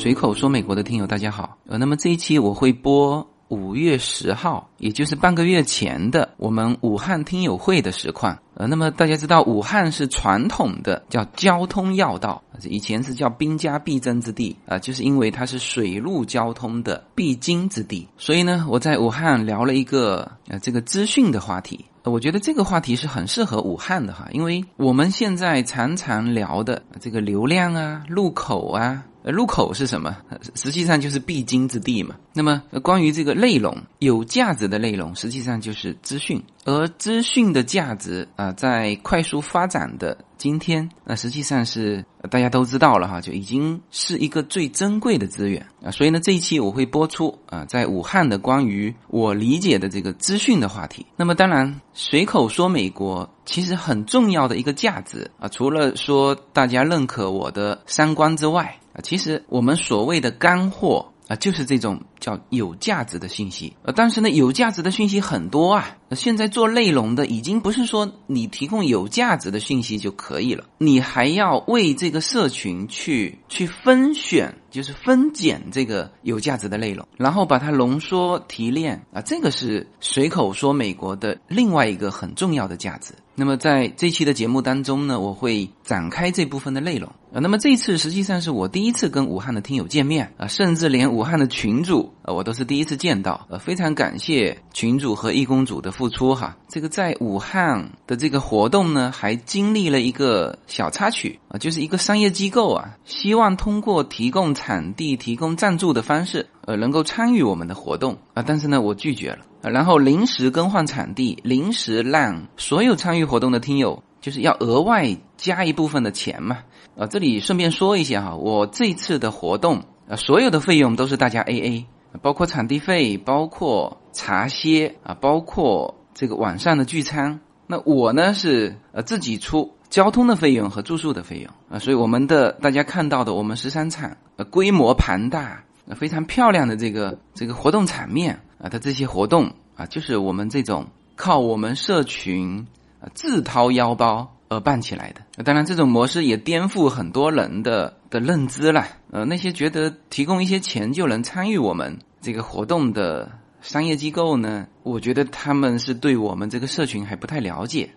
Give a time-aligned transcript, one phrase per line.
[0.00, 8.38] 随口说美国的听友大家好，呃，那么这一期我会播五月十号，也就是半个月前的我们武汉听友会的实况。
[8.54, 21.84] 呃，那么大家知道武汉是传统的叫交通要道，以前是叫兵家必争之地啊，就是因为它是水陆交通的必经之地，所以呢，我在武汉聊了一个呃这个资讯的话题。
[22.04, 29.04] 我觉得这个话题是很适合武汉的哈，因为我们现在常常聊的这个流量啊、路口啊。
[29.22, 30.16] 呃，入口是什么？
[30.54, 32.14] 实际上就是必经之地嘛。
[32.32, 36.40] 那么，关于这个内容有价值的内容，实际上就是资讯。
[36.64, 45.90] 而资讯的价值啊，在快速发展的今天，那实际上是大家都知道了哈，就已经是一个最珍贵的资源啊。
[45.90, 51.04] 所以呢，这一期我会播出啊，在武汉的关于我理解的这个资讯的话题。
[51.16, 61.10] 那么，当然随口说美国，其实很重要的一个价值啊，除了说大家认可我的三观之外啊，其实我们所谓的干货。
[61.30, 65.96] 啊，就是这种叫有价值的信息，呃，但是呢，有价值的信息很多啊。
[66.10, 83.14] 现在做内容的已经不是说你提供有价值的信息就可以了，你还要为这个社群去去分选，就是分拣这个有价值的内容，然后把它浓缩提炼啊，这个是随口说美国的另外一个很重要的价值。
[83.34, 87.40] 那么在这期的节目当中呢，我会展开这部分的内容啊。
[87.40, 93.46] 那么这次实际上是我第一次跟武汉的听友见面啊，甚至连武汉的群主啊，我都是第一次见到。
[93.48, 96.54] 呃，非常感谢群主和义工组的付出哈。
[96.68, 109.46] 这个在武汉的这个活动呢，还经历了一个小插曲啊，就是一个商业机构啊，希望通过提供场地、提供赞助的方式，呃，能够参与我们的活动啊，但是呢，我拒绝了。
[109.68, 116.58] 然后临时更换场地，临时让所有参与活动的听友就是要额外加一部分的钱嘛。
[116.96, 121.86] 啊，这里顺便说一下哈，我这次的活动啊，所有的费用都是大家 A A，
[122.20, 127.40] 包括场地费，包括茶歇啊，包括这个晚上的聚餐。
[127.66, 135.64] 那我呢是呃自己出交通的费用和住宿的费用啊，所以我们的大家看到的我们十三场呃规模庞大、
[135.96, 138.40] 非常漂亮的这个这个活动场面。
[138.60, 142.66] 啊，他这些活动啊，就是我们这种靠我们社群
[143.00, 145.22] 啊自掏腰包而办起来的。
[145.36, 148.86] 那当然，这种模式也颠覆很多人的的认知了。
[149.10, 153.32] 呃，那些觉得提供一些钱就能参与我们这个活动的
[153.62, 157.90] 商业机构呢，我觉得他们是对我们这个社群还不太了解。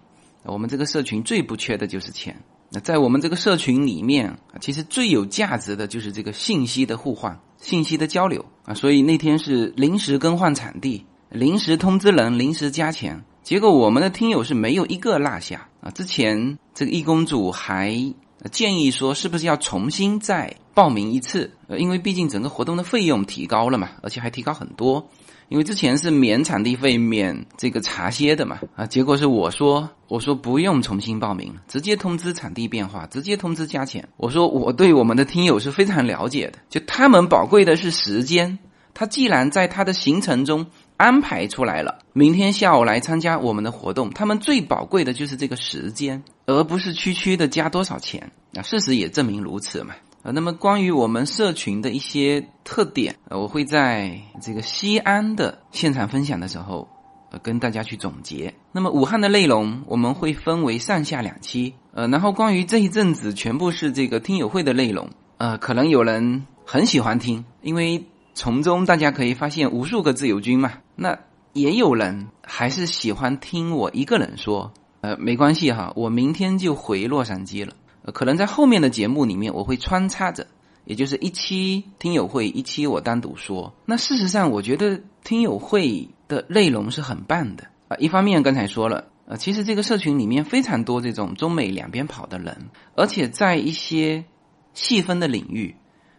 [0.45, 2.35] 我们这个社群最不缺的就是钱。
[2.69, 8.73] 那在我们这个社群里面，其实最有价值的就是这个信息的互换、信息的交流啊。
[8.75, 15.89] 所以那天是临时更换场地、临时通知人、临时加钱，结果我们的听友是没有一个落下啊。
[15.91, 18.13] 之前这个易公主还
[18.51, 21.49] 建议说，是不是要重新再报名一次？
[21.67, 25.07] 呃，因为毕竟整个活动的费用提高了嘛，而且还提高很多。
[25.49, 34.07] 因为之前是免场地费、免这个茶歇的嘛，啊，结果是我说，我说不用重新报名，直接通知场地变化，直接通知加钱。
[34.17, 38.57] 我说我对我们的听友是非常了解的，就他们宝贵的是时间，
[38.93, 40.65] 他既然在他的行程中
[40.97, 48.31] 安排出来了，明天下午来参加我们的活动，他们最宝贵的就是这个时间，而不是区区的加多少钱。
[48.55, 49.95] 啊，事实也证明如此嘛。
[50.23, 56.87] 呃，那么关于我们社群的一些特点，呃，我会在这个西安的现场分享的时候，
[57.29, 58.53] 呃，跟大家去总结。
[58.71, 70.71] 那么武汉的内容我们会分为上下两期，呃，然后关于这一阵子全部是这个听友会的内容，呃，可能有人很喜欢听，因为从中大家可以发现无数个自由军嘛。
[70.95, 71.19] 那
[71.51, 77.73] 也有人还是喜欢听我一个人说，呃，没关系哈，我明天就回洛杉矶了。
[78.11, 80.47] 可能在后面的节目里面我会穿插着，
[80.85, 83.73] 也就是一期听友会，一期我单独说。
[83.85, 87.95] 那事实上，我觉得听友会的内容是很棒的啊。
[87.97, 94.25] 一方面刚才说了，呃，其实这个社群里面非常多这种中美两边跑的人，而且在一些
[94.73, 95.75] 细分的领域，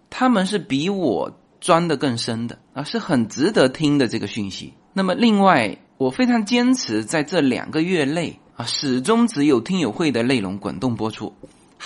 [0.08, 4.72] 他们是比我钻的更深的啊，是很值得听的这个讯息。
[4.94, 11.34] 那么另外，我非常坚持在这两个月内啊，始终只有听友会的内容滚动播出。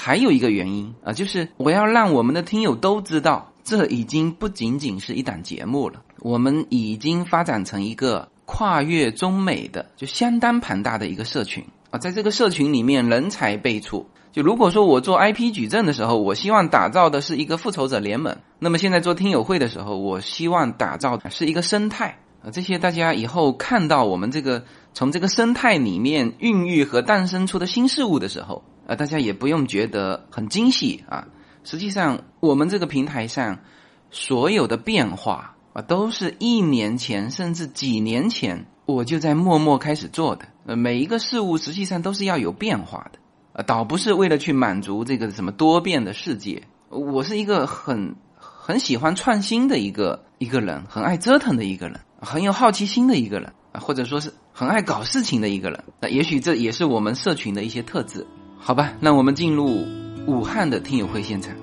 [0.00, 11.98] 还有一个原因啊，就是我要让我们的听友都知道，这已经不仅仅是一档节目了，我们已经发展成一个跨越中美的，就相当庞大的一个社群啊。
[11.98, 14.06] 在这个社群里面，人才辈出。
[14.30, 22.52] 就如果说我做 IP 矩阵的时候，我希望打造的是一个复仇者联盟，那么现在做听友会的时候，我希望打造的是一个生态啊。
[22.52, 24.62] 这些大家以后看到我们这个
[24.94, 28.62] 从这个生态里面孕育和诞生出的新事物的时候。
[28.88, 31.28] 啊，大家也不用觉得很惊喜啊，
[31.62, 33.60] 实际上我们这个平台上
[34.10, 40.46] 所有的变化啊，都是一年前甚至几年前我就在默默开始做的。
[40.64, 43.18] 呃，每一个事物实际上都是要有变化的，
[43.52, 46.62] 呃，倒不是为了去满足这个什么多变的世界。
[46.88, 55.84] 我是一个很很喜欢创新的一个一个人，很爱折腾的一个人，很有好奇心的一个人啊，或者说是很爱搞事情的一个人。
[56.00, 58.26] 那也许这也是我们社群的一些特质。
[58.60, 59.86] 好吧，那我们进入
[60.26, 61.54] 武汉的听友会现场。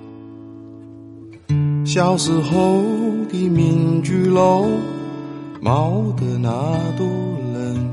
[1.85, 2.81] 小时候
[3.29, 4.65] 的民居楼，
[5.61, 6.49] 冒得那
[6.97, 7.05] 多
[7.53, 7.89] 冷，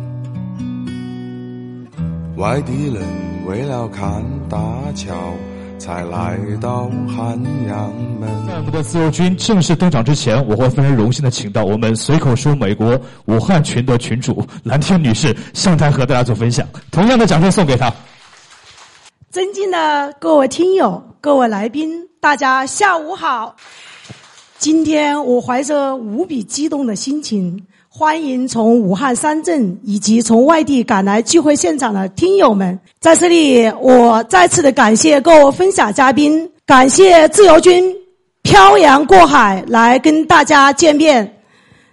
[2.36, 3.02] 外地人
[3.46, 4.58] 为了看大
[4.94, 5.14] 桥，
[5.78, 7.38] 才来到汉
[7.68, 8.30] 阳门。
[8.46, 16.66] 在我们的自由军正式登场之前，我会非常荣幸的请到我们随口说美国武汉群的群主蓝天女士上台和大家做分享。
[16.90, 17.92] 同样的掌声送给她。
[19.32, 23.56] 尊敬的各位听友、各位来宾，大家下午好。
[24.58, 27.58] 今天我怀着无比激动的心情，
[27.88, 32.78] 欢迎从武汉三镇以及从外地赶来聚会现场的听友们。
[33.00, 37.90] 在这里，我再次的感谢各位分享嘉宾，感谢自由军
[38.42, 41.38] 漂洋过海来跟大家见面。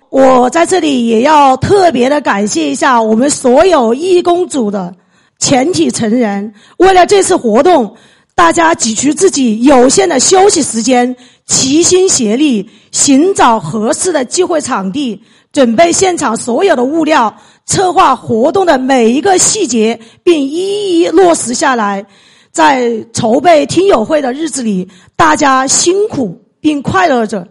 [0.10, 4.94] 我在这里也要特别的感谢一下我们所有义工组的。
[5.40, 7.96] 全体成员为了这次活动，
[8.36, 11.16] 大家挤出自己有限的休息时间，
[11.46, 15.22] 齐心协力寻找合适的聚会场地，
[15.52, 17.34] 准备现场所有的物料，
[17.66, 22.06] 策划活动的每一个细节，并一一落实下来。
[22.52, 27.48] 在筹备听友会的日子里，大家辛苦并快乐着。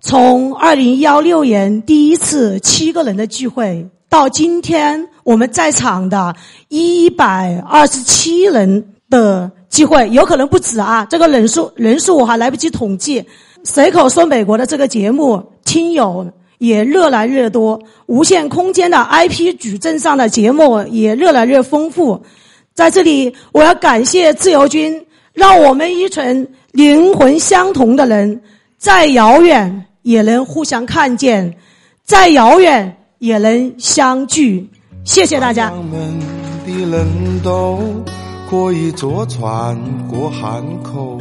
[0.00, 3.88] 从二零幺六年第一次七个人的聚会。
[4.10, 6.34] 到今天我们在场的
[6.68, 11.06] 一百二十七人的机会，有可能不止啊！
[11.10, 13.22] 这个人数人数我还来不及统计。
[13.62, 16.26] 随口说美国的这个节目，听友
[16.56, 22.18] 也越来越多，无限空间的 IP 矩阵上的节目也越来越丰富。
[22.72, 25.04] 在这里，我要感谢自由军，
[25.34, 28.40] 让我们一群灵魂相同的人，
[28.78, 31.54] 再遥远也能互相看见，
[32.02, 32.94] 再遥远。
[33.20, 34.64] 也能相聚，
[35.08, 35.70] 谢谢大家。
[35.70, 36.20] 们
[36.66, 38.04] 的人都
[38.50, 39.74] 可以坐船
[40.06, 41.18] 过汉口，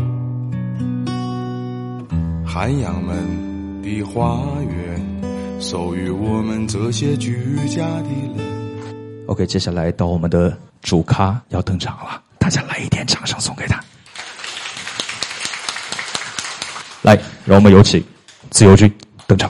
[2.45, 9.25] 汉阳门的花园属于我们这些居家的人。
[9.28, 13.81] OK，接下来到我们的主咖要登场了，大家来一点掌声送给他。
[17.04, 18.04] 来，让我们有请
[18.50, 18.94] 自由军
[19.25, 19.50] 登场。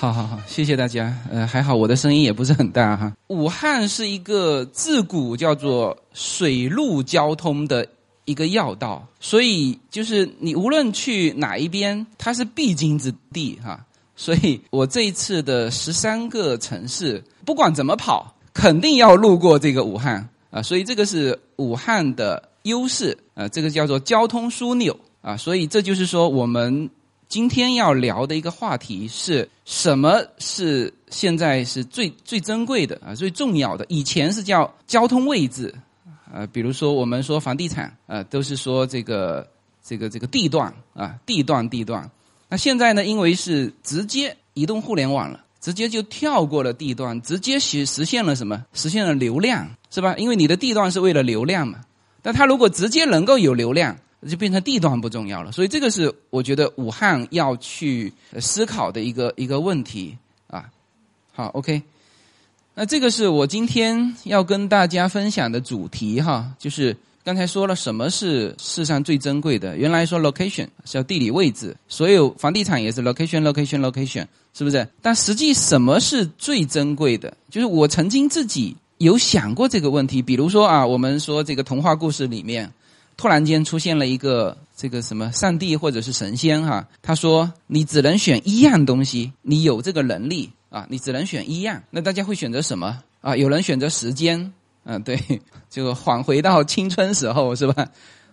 [0.00, 1.14] 好好好，谢谢大家。
[1.30, 3.12] 呃，还好我的声音也不是很大哈。
[3.26, 7.86] 武汉是一个自古叫做水陆交通的
[8.24, 13.84] 一个要道，所以就是你无论去哪一边，它是必经之地哈。
[14.16, 20.62] 所以我这一次的十三个城市，不管怎么跑，肯定要路过这个武汉啊。
[20.62, 25.36] 所以这个是武汉的优势啊，这个叫做交通枢纽啊。
[25.36, 26.88] 所以这就是说我们。
[27.30, 30.20] 今天要聊的一个话题是什么？
[30.38, 33.86] 是现在是最最珍贵的啊，最重要的。
[33.88, 35.72] 以前是叫交通位置，
[36.28, 39.46] 啊，比如说我们说房地产，啊，都是说这个
[39.80, 42.10] 这个这个地段啊，地段地段。
[42.48, 48.66] 那现在呢，因为是直接移动互联网了，直接就跳过了地段，直接实实现了什么？
[48.72, 50.16] 实现了流量，是吧？
[50.16, 51.78] 因为你的地段是为了流量嘛。
[52.22, 53.96] 但它如果直接能够有流量。
[54.28, 60.14] 就变成地段不重要了，所以这个是我觉得武汉要去思考的一个一个问题
[60.46, 60.68] 啊。
[61.32, 61.82] 好，OK，
[62.74, 74.86] 那这个是我今天要跟大家分享的主题哈，就是刚才说了什么是世上最珍贵的，原来说 location 是要地理位置，所有房地产也是 location，location，location，是不是？
[75.00, 77.34] 但实际什么是最珍贵的？
[77.48, 82.70] 就是我曾经自己有想过这个问题，比如说啊，我们说这个童话故事里面。
[83.20, 91.82] 突然间出现了一个这个什么上帝或者是神仙哈，他说你只能选一样东西，你有这个能力啊，你只能选一样。
[91.90, 93.36] 那大家会选择什么啊？
[93.36, 94.50] 有人选择时间，
[94.84, 95.20] 嗯，对，
[95.68, 97.86] 就返回到青春时候是吧？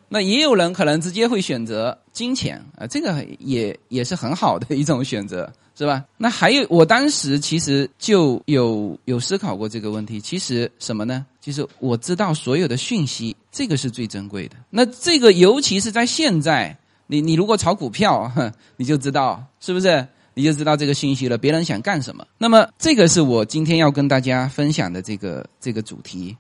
[0.07, 5.51] 那也有人可能直接会选择金钱啊，这个也也是很好的一种选择。
[5.77, 6.03] 是吧？
[6.17, 10.19] 那还有，我当时其实就有有思考过这个问题。
[10.19, 11.23] 其实什么呢？
[11.39, 14.55] 就是我知道所有的讯息，这个是最珍贵的。
[14.71, 18.31] 那这个尤其是在现在，你你如果炒股票，
[18.75, 20.07] 你就知道是不是？
[20.33, 21.37] 你就知道这个信息了。
[21.37, 22.25] 别人想干什么？
[22.37, 26.35] 那么这个是我今天要跟大家分享的这个这个主题。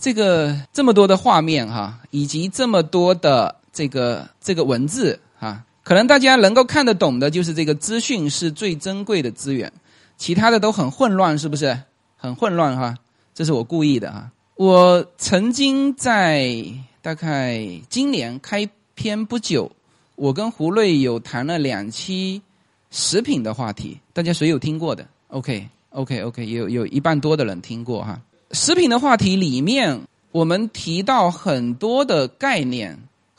[0.00, 9.72] 这个这么多的画面哈，以及这么多的这个这个文字哈，可能大家能够看得懂的，就是这个资讯是最珍贵的资源，
[10.18, 11.80] 其他的都很混乱，是不是？
[12.18, 12.94] 很混乱哈，
[13.34, 14.30] 这是我故意的哈。
[14.56, 16.62] 我曾经在
[17.00, 19.72] 大概今年开篇不久，
[20.14, 22.42] 我跟胡瑞有谈了两期
[22.90, 28.20] 食品的话题，大家谁有听过的？OK，OK，OK，有有一半多的人听过哈。
[28.52, 30.02] 食品的话题里面，
[30.32, 32.98] 我们提到很多的概念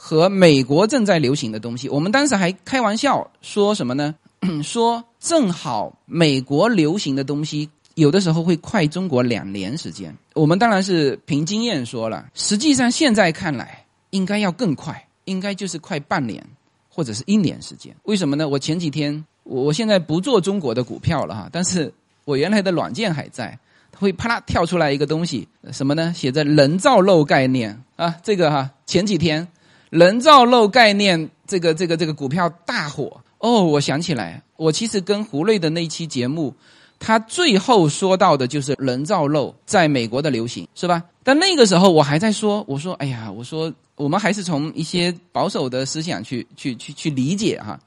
[0.10, 1.88] 和美国正在流行的东西。
[1.88, 4.16] 我们当时还开玩笑说什么呢？
[4.64, 7.70] 说正好美国流行的东西。
[7.94, 12.26] 有的时候会快中国两年时间，我们当然是凭经验说了。
[12.34, 16.44] 实际上现在看来，应该要更快，应该就是快半年
[16.90, 17.96] 或者是一年时间。
[18.04, 18.50] 为什么呢？
[18.50, 21.94] 我前几天，我现在不做中国的股票了哈，但是
[22.26, 23.60] 我原来的软件还在，
[23.96, 26.12] 会啪啦跳出来一个东西，什么呢？
[26.16, 29.46] 写着人造肉概念啊，这个哈，前几天
[29.90, 36.54] 人造肉概念这个这个这个股票大火哦，我想起来，我其实跟胡瑞的那期节目。
[37.02, 41.02] 他最后说到的就是人造肉在美国的流行，是吧？
[41.24, 47.80] 但那个时候我还在说，我说，哎呀，我说我们还是从一些保守的思想去去去去理解哈。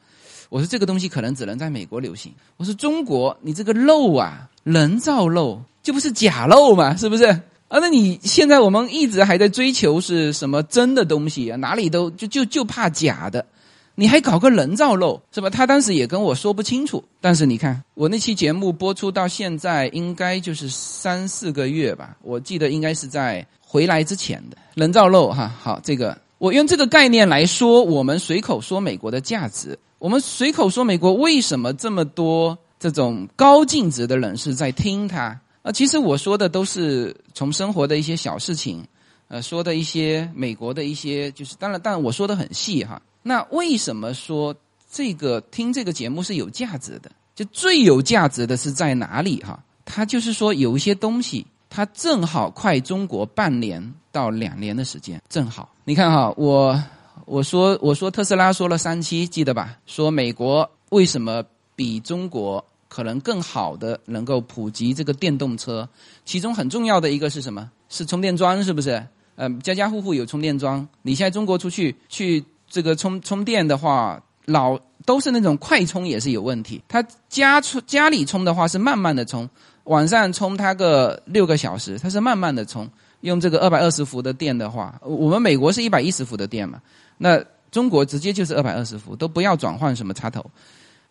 [0.48, 2.32] 我说这个东西可能只能在美国流行。
[2.56, 7.38] 我说中国，你这个肉啊，人造肉就不是假肉嘛，是不是？
[7.72, 11.56] 啊，那你现在我们一直还在追求是什么真的东西啊？
[11.56, 13.46] 哪里都就就就怕假的。
[13.94, 15.48] 你还搞个人造肉是吧？
[15.48, 17.02] 他当时也跟我说不清楚。
[17.18, 22.14] 但是你看，我那期节目播出到现在，应该就是三四个月吧。
[22.20, 25.50] 我记得应该是在回来之前的人造肉哈。
[25.58, 29.78] 好，这个我用这个概念来说，我们随口说美国的价值。
[29.98, 35.72] 我们随口说美国为什么这么多这种高净值的人士在听他啊？
[35.72, 38.84] 其实我说的都是从生活的一些小事情，
[39.28, 43.00] 呃，说的一些美国的一些，就是当然，当然我说的很细哈。
[43.22, 44.54] 那为什么说
[44.90, 47.10] 这个听这个节目是有价值的？
[47.34, 49.62] 就最有价值的是在哪里哈？
[49.84, 55.72] 它就是说有一些东西，它正好快中国半年到两年的时间，正好。
[55.84, 56.78] 你看哈，我
[57.24, 59.78] 我说我说特斯拉说了三期，记得吧？
[59.86, 61.42] 说美国为什么
[61.74, 62.62] 比中国
[62.92, 65.88] 可能更好的能够普及这个电动车？
[66.26, 67.70] 其中很重要的一个是什么？
[67.88, 69.02] 是充电桩，是不是？
[69.36, 70.86] 嗯，家家户户有充电桩。
[71.00, 72.44] 你现在中国出去去。
[72.74, 76.82] 这个充充电的话，老都是那种快充也是有问题。
[76.88, 79.46] 他家充家里充的话是慢慢的充，
[79.84, 82.88] 晚上充它个六个小时，它是慢慢的充。
[83.20, 86.80] 用这个二百二十伏的电的话，我们美国是一百一十伏的电嘛，
[87.18, 90.42] 那中国直接就是二百二十伏，都不要转换什么插头。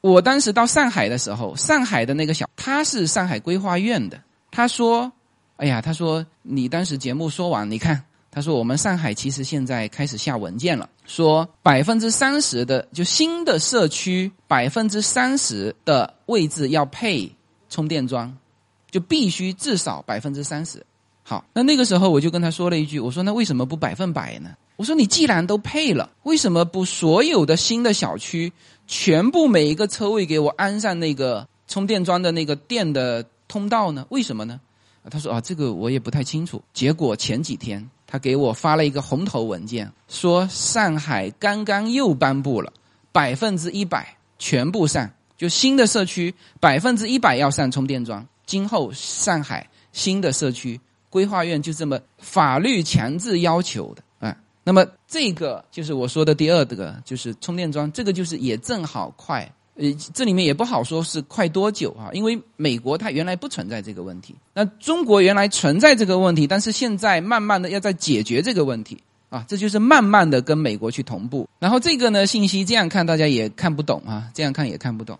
[0.02, 5.12] 我当时到上海的时候，上海的那个小他是上海规划院的，他说
[5.58, 8.04] ：“哎呀，他说你当时节目说完，你看。”
[8.34, 17.30] 他说：“我们上海其实现在开始下文件了，说百分之三十的就新的社区百分之三十的位置要配
[17.70, 18.34] 充电桩，
[18.90, 20.82] 就必须至少百分之三十。
[21.24, 24.52] 好，那那个时候我就跟他说了一句，我说那为什么不百分百呢？
[24.78, 28.54] 我说你既然都配了，为什么不所有的新的小区
[28.92, 34.06] 全部每一个车位给我安上那个充电桩的那个电的通道呢？
[34.10, 34.60] 为什么呢？
[35.10, 36.62] 他说啊，这个我也不太清楚。
[36.74, 42.74] 结果前几天。”他给我发了一个红头文件，说上海刚刚又颁布了
[43.14, 48.28] 百分之一百全部上，就新的社区百分之一百要上充电桩。
[48.46, 50.78] 今后上海新的社区
[51.10, 54.04] 规划院就这么法律强制要求的。
[54.72, 59.54] 那么这个就是我说的第二个，就是充电桩，这个就是也正好快。
[59.76, 68.98] 呃，这里面也不好说是快多久啊，因为美国它原来不存在这个问题，那中国原来存在这个问题，但是现在慢慢的要在解决这个问题
[69.28, 71.50] 啊，这就是慢慢的跟美国去同步。
[71.60, 75.20] 然后这个呢，信息这样看大家也看不懂啊，这样看也看不懂。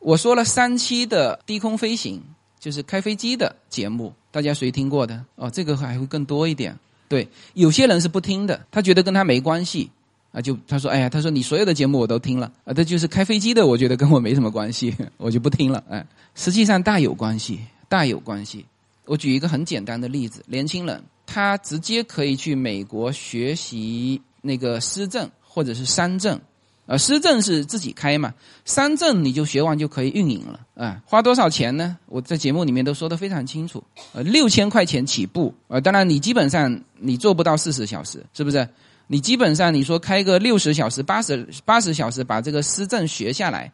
[0.00, 2.20] 我说了三期的低空飞行，
[2.58, 5.24] 就是开飞机的节目，大家谁听过的？
[5.36, 6.76] 哦，这个还会更多一点。
[7.08, 9.90] 对，有些人是不听的，他觉得跟他没关系。
[10.32, 18.66] 啊，就他说，哎呀，他说你所有的节目我都听了，啊，他就是开飞机的，我觉得跟我没什么关系， 我就不听了，哎，实际上大有关系，大有关系。
[19.06, 26.38] 我举一个很简单的例子，年轻人他直接可以去美国学习那个施政或者是商政，
[26.86, 28.32] 啊，施政是自己开嘛，
[28.64, 31.96] 三证你就学完就可以运营了，啊，花多少钱呢？
[32.06, 38.68] 我在节目里面都说的非常清楚，呃，六千块钱起步，啊，当然你基本上你做不到四十小时，是不是？
[39.08, 43.70] 你基本上你说开个六十小时、八十八十小时把这个施政学下来，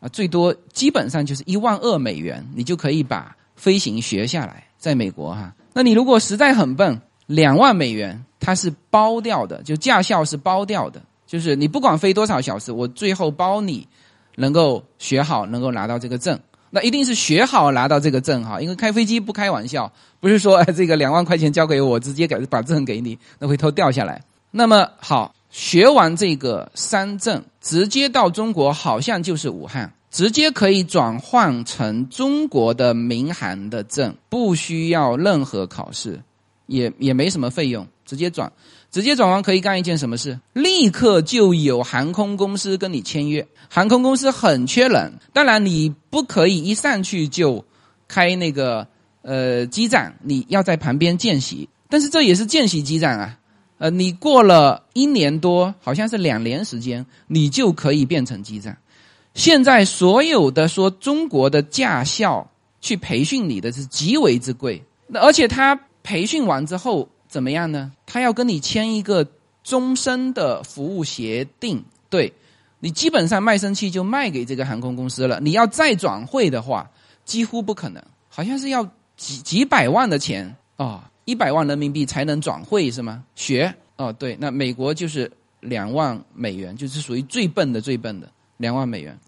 [0.00, 4.64] 啊，最多基本上就是一万二美元，你就可以把飞行学下来。
[4.78, 13.86] 在美国哈，那你如果实在很笨，两万美元它是包掉的，就驾校是包掉的，就是你不管飞多少小时，我最后包你
[14.36, 16.38] 能够学好，能够拿到这个证。
[16.70, 19.90] 那一定是学好拿到这个证哈，因为开飞机不开玩笑，
[20.20, 24.20] 不是说这个两万块钱交给我，直接给把证给你，那回头掉下来。
[24.50, 36.20] 那么好，学完这个三证，直接到中国好像就是武汉，直接可以转换成中国的民航的证，不需要任何考试，
[36.66, 38.52] 也也没什么费用，直接转。
[38.90, 40.38] 直接转完可以干一件什么事？
[40.54, 43.46] 立刻就有航空公司跟你签约。
[43.68, 47.62] 航空公司很缺人，当然你不可以一上去就
[48.08, 48.86] 开那个
[49.22, 51.68] 呃机长，你要在旁边见习。
[51.90, 53.38] 但是这也是见习机长啊，
[53.78, 58.74] 呃，你过了一年多，好像是两年时间，你就可以变成机长。
[59.34, 67.08] 现在所有的说中国的驾校去培训你的是极为之贵，那而且他培训完之后。
[67.28, 67.92] 怎么样呢？
[68.06, 69.26] 他要跟你签一个
[69.64, 72.32] 终身的服务协定，对
[72.78, 75.40] 你基本上卖身契就卖给这个航空公司了。
[75.40, 76.88] 你要再转会的话，
[77.24, 83.24] 几乎不可能，好像是要几几百万的钱啊，一百万人民币才能转会是吗？
[83.34, 89.18] 学哦，对，那美国就是两万美元，就是属于最笨的最笨的两万美元，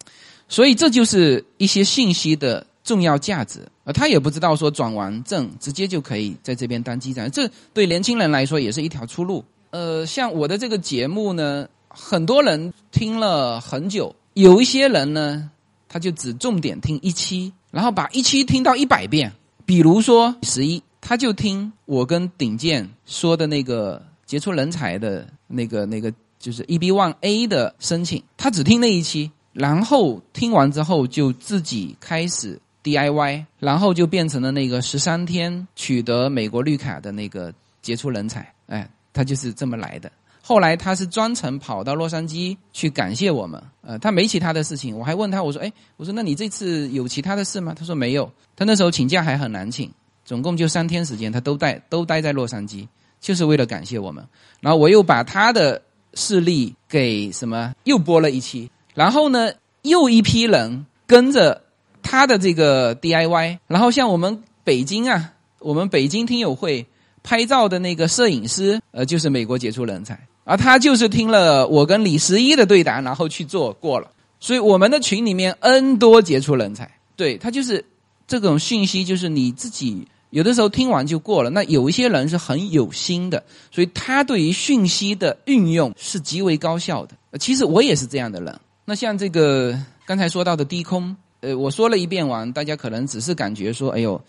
[0.49, 2.65] 所以这就是一些信息的。
[2.85, 9.45] 重要价值啊，他也不知道说转完证直接就可以在这边当机长，这对年轻人来说也是一条出路。
[9.71, 15.51] 呃，像我的这个节目呢，很多人听了很久，有一些人呢，
[15.89, 19.31] 他就只重点听一期，然后把一期听到一百遍。
[19.67, 32.59] 比如说十一，他就听我跟顶剑说的那个杰出人才的那个那个就是 EB One A 的申请，他只听那一期，然后听完之后就自己开始。
[32.89, 40.11] DIY，然后就变成了那个十三天取得美国绿卡的那个杰出人才，哎，他就是这么来的。
[40.41, 44.99] 后来他是专程跑到洛杉矶去感谢我们，呃，他没其他的事情。
[44.99, 47.75] 我还问他，我说，哎，我说那你这次有其他的事吗？
[47.79, 49.93] 他说没有，他那时候请假还很难请，
[50.25, 52.89] 总共就三天时间，他都待都待在洛杉矶，
[53.21, 54.27] 就是为了感谢我们。
[54.61, 55.83] 然后我又把他的
[56.15, 61.68] 事例给什么又播了一期，然后呢，又一批人跟着。
[62.03, 66.87] 他的这个 DIY，然后像我们北京啊，我们北京听友会
[67.23, 74.11] 拍照的那个摄影师，呃，就是美国杰出人才，而他就是听了我跟李十一的对答，然后去做过了。
[74.41, 77.85] 所以我们的群里面 N 多杰出人才，对他就是
[78.27, 81.51] 这种讯息，就是你自己有的时候听完就过了。
[81.51, 87.15] 那有一些人是很有心的，所以他对于讯息的运用是极为高效的。
[87.39, 88.59] 其实我也是这样的人。
[88.85, 91.17] 那像这个刚才说到的低空。
[91.41, 94.21] 呃，我说了一遍完，大家可能只是感觉说，哎呦，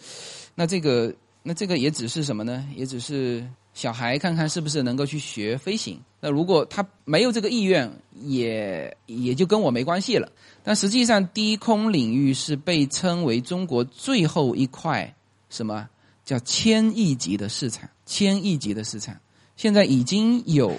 [0.54, 2.67] 那这个，那这个也只是什么呢？
[2.76, 3.43] 也只是
[3.74, 6.00] 小孩看看是不是能够去学飞行。
[6.19, 7.91] 那如果他没有这个意愿，
[8.22, 10.32] 也也就跟我没关系了。
[10.63, 15.15] 但实际上，低空领域是被称为中国最后一块
[15.50, 15.89] 什么
[16.24, 17.89] 叫千亿级的市场？
[18.06, 19.15] 千亿级的市场，
[19.56, 20.76] 现在已经有，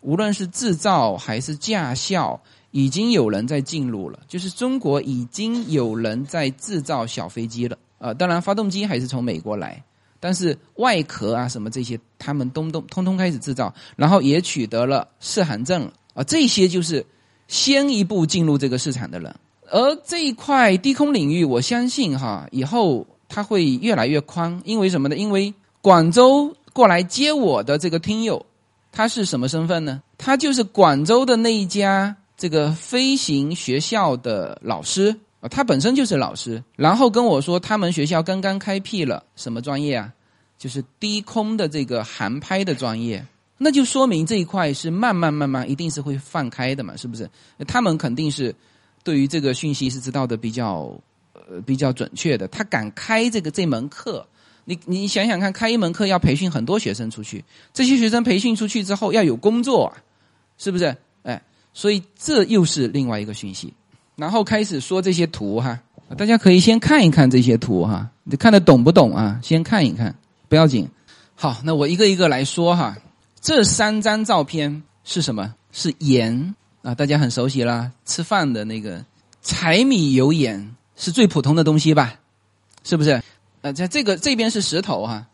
[0.00, 2.40] 无论是制造还是驾校。
[2.76, 8.12] 已经有人在进入了，就是中国已经有人在制造小飞机了啊！
[8.12, 9.82] 当然，发动机还是从美国来，
[10.20, 16.22] 但是外壳啊什么这些，他们都都通通开始制造，然后也取得了适航证了啊！
[16.24, 17.02] 这些就是
[17.48, 19.34] 先一步进入这个市场的人。
[19.70, 25.16] 而这一块低空领域，我相信哈，以后它会越来越宽，因为什么呢？
[25.16, 28.44] 因为广州过来接我的这个听友，
[28.92, 30.02] 他是什么身份呢？
[30.18, 32.14] 他就是广州的那一家。
[32.36, 40.12] 这个飞行学校的老师啊，他本身就是老师，然后跟我说，他们学校刚刚开辟了什么专业啊？
[40.58, 43.26] 就是低空的这个航拍的专业，
[43.58, 47.28] 那就说明这一块是慢慢慢慢一定是会放开的嘛，是不是？
[47.66, 48.54] 他们肯定是
[49.04, 50.98] 对于这个讯息是知道的比较
[51.32, 54.26] 呃比较准确的，他敢开这个这门课，
[54.64, 57.44] 你你想想看，开一门课要培训很多学生出去，
[57.74, 59.96] 这些学生培训出去之后要有工作啊，
[60.58, 60.96] 是不是？
[61.76, 63.74] 所以这又是另外一个讯息，
[64.16, 65.78] 然后开始说这些图哈，
[66.16, 69.38] 大家可以先看一看这些图哈，你看得懂不懂啊？
[69.42, 70.16] 先看一看，
[70.48, 70.88] 不要紧。
[71.34, 72.96] 好，那我一个一个来说哈。
[73.42, 75.54] 这三张照片是什么？
[75.70, 79.04] 是盐啊，大家很熟悉啦，吃饭的那个
[79.42, 82.14] 柴米油盐是最普通的东西吧？
[82.84, 83.22] 是不是？
[83.60, 85.26] 呃，在这个这边是石头哈，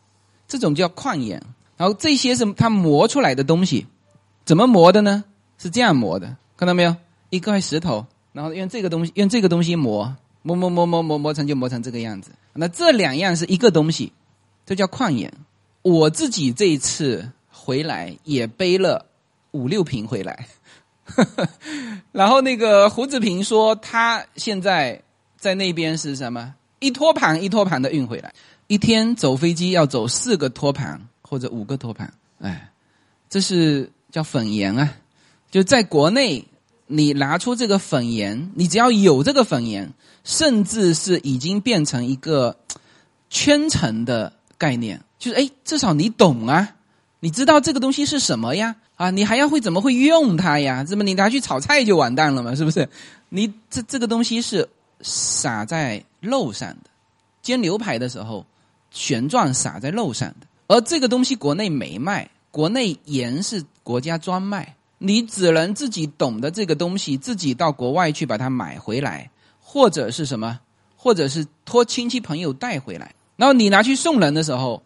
[0.49, 1.41] 这种叫矿盐，
[1.77, 3.87] 然后这些是它磨出来的东西，
[4.45, 5.23] 怎么磨的呢？
[5.63, 6.97] 是这样磨的，看到没有？
[7.31, 12.33] 一块石头，然后用这个东西，用这个东西磨，磨磨磨磨磨磨成就磨成这个样子。
[12.53, 14.13] 那这两样是一个东西，
[14.67, 15.33] 这叫矿盐。
[15.83, 19.07] 我自己这一次回来也背了
[19.53, 20.49] 五六瓶回来，
[22.11, 25.01] 然后那个胡子平说他现在
[25.37, 26.55] 在那边是什么？
[26.81, 28.35] 一托盘一托盘的运回来，
[28.67, 32.69] 一天走飞机要走四个托盘或者五个托盘，哎，
[33.31, 34.93] 这是叫粉盐啊！
[35.53, 36.45] 就在国内，
[36.89, 39.93] 你拿出这个粉盐，你只要有这个粉盐，
[40.25, 42.57] 甚至是已经变成一个
[43.31, 46.75] 圈层的概念，就是哎，至少你懂啊，
[47.21, 48.75] 你知道这个东西是什么呀？
[48.97, 50.83] 啊，你还要会怎么会用它呀？
[50.83, 52.55] 怎么你拿去炒菜就完蛋了嘛？
[52.57, 52.89] 是不是？
[53.29, 54.69] 你这这个东西是
[55.03, 56.05] 撒在。
[56.23, 56.91] 肉上的
[57.43, 58.47] 煎牛排的时候，
[58.93, 69.29] 旋转撒在肉上的，而这个东西国内没卖，国内盐是国家专卖，你只能自己懂得这个东西，自己到国外去把它买回来，
[69.61, 70.61] 或者是什么，
[70.97, 74.83] 或者是托亲戚朋友带回来，然后你拿去送人的时候，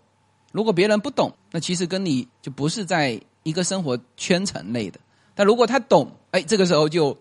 [0.52, 4.98] 如果别人不懂，那其实跟你就不是在一个生活圈层内的，
[5.34, 7.16] 但如果他懂，哎，这个时候就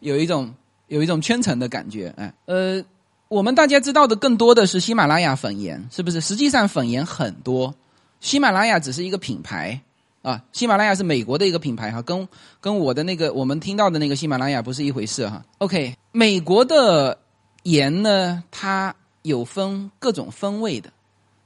[0.00, 0.54] 有一种
[0.86, 2.84] 有一种圈层的感觉，哎，呃。
[3.28, 6.18] 我们大家知道的更多的是喜马拉雅粉盐，是不是？
[6.18, 7.74] 实际上粉盐很多，
[8.20, 9.78] 喜马拉雅只是一个品牌
[10.28, 10.44] 啊。
[10.52, 12.28] 喜马拉雅是美国的一个品牌哈，跟
[12.60, 15.44] 跟我的那个我们听到的那个喜马拉雅不是一回事哈。
[15.58, 17.18] OK，美国的
[17.62, 20.92] 盐呢，它有分各种风味的，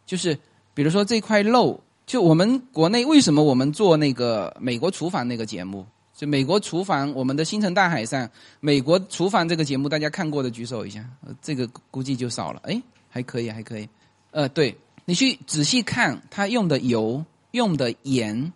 [0.06, 0.38] 就是
[0.74, 5.86] 比如说这块肉，就我们国内为什么我们做那个美国厨房那个节目？
[6.14, 11.04] 就美国厨房，我们的星辰大海上，美国厨房这个节目，大家看过的举手一下，
[11.40, 12.60] 这个估计就少了。
[12.64, 13.88] 哎，还可以，还可以。
[14.30, 18.52] 呃，对你去仔细看，它用的油、用的盐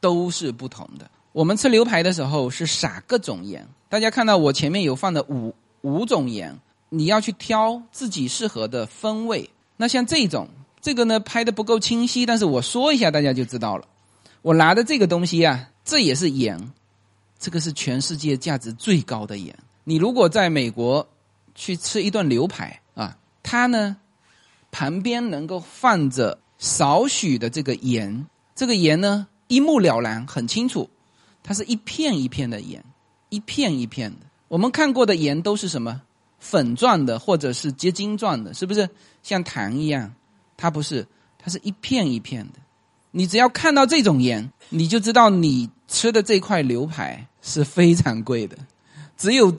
[0.00, 1.10] 都是不同的。
[1.32, 6.58] 我们吃牛排的时候是撒各种盐，大家看到我前面有放的五五种盐，
[6.88, 9.48] 你要去挑自己适合的风味。
[9.76, 10.48] 那像这种，
[10.80, 13.86] 这个呢拍的不够清晰，但是我说一下，大家就知道了。
[14.42, 16.72] 我拿的这个东西啊，这也是盐。
[17.38, 19.56] 这个是全世界价值最高的盐。
[19.84, 21.08] 你如果在美国
[21.54, 23.96] 去吃一顿牛排啊，它呢
[24.72, 30.88] 旁边能够放着少许的这个盐，这个盐呢一目了然，很清楚，
[31.42, 32.84] 它是一片一片的盐，
[33.28, 34.26] 一片一片的。
[34.46, 36.00] 我们看过的盐都是什么
[36.38, 38.88] 粉状的或者是结晶状的，是不是
[39.22, 40.12] 像糖一样？
[40.56, 41.06] 它不是，
[41.38, 42.60] 它是一片一片的。
[43.10, 48.56] 你只要看到这种盐，你就知道你吃的这块牛排是非常贵的，
[49.16, 49.56] 只有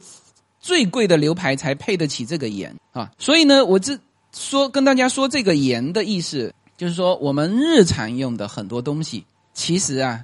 [0.60, 3.12] 最贵的牛排才配得起这个盐啊！
[3.17, 3.97] 所以呢，我这
[4.32, 9.25] 说跟大家说这个盐的意思，就是说我们日常用的很多东西，
[9.60, 10.24] 其实啊，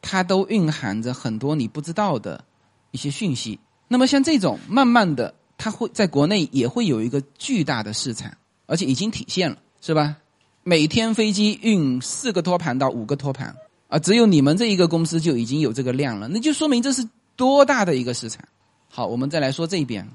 [0.00, 2.42] 它都蕴含着很多你不知道的
[2.90, 3.60] 一些讯息。
[3.86, 8.32] 那么像这种，慢慢的，它会在国内也会有一个巨大的市场，
[8.64, 10.16] 而且已经体现了，是吧？
[10.62, 13.54] 每天飞机运四个托盘到五个托盘
[13.88, 17.06] 啊，只有你们这一个公司就已经有这个量了，那就说明这是
[17.36, 18.42] 多大的一个市场。
[18.88, 20.08] 好，我们再来说这边，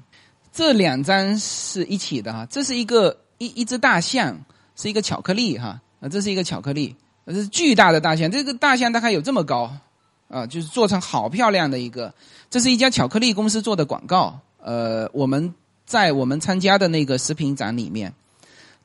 [0.50, 4.44] 这两张是一起的哈，这是一个一一只大象，
[4.74, 6.96] 是一个巧克力哈啊，这是一个巧克力，
[7.28, 9.70] 这是巨大的大象，这个大象大概有这么高
[10.28, 12.12] 啊，就是做成好漂亮的一个，
[12.50, 15.54] 这是一家巧克力公司做的广告，呃，我们
[15.86, 18.12] 在我们参加的那个食品展里面，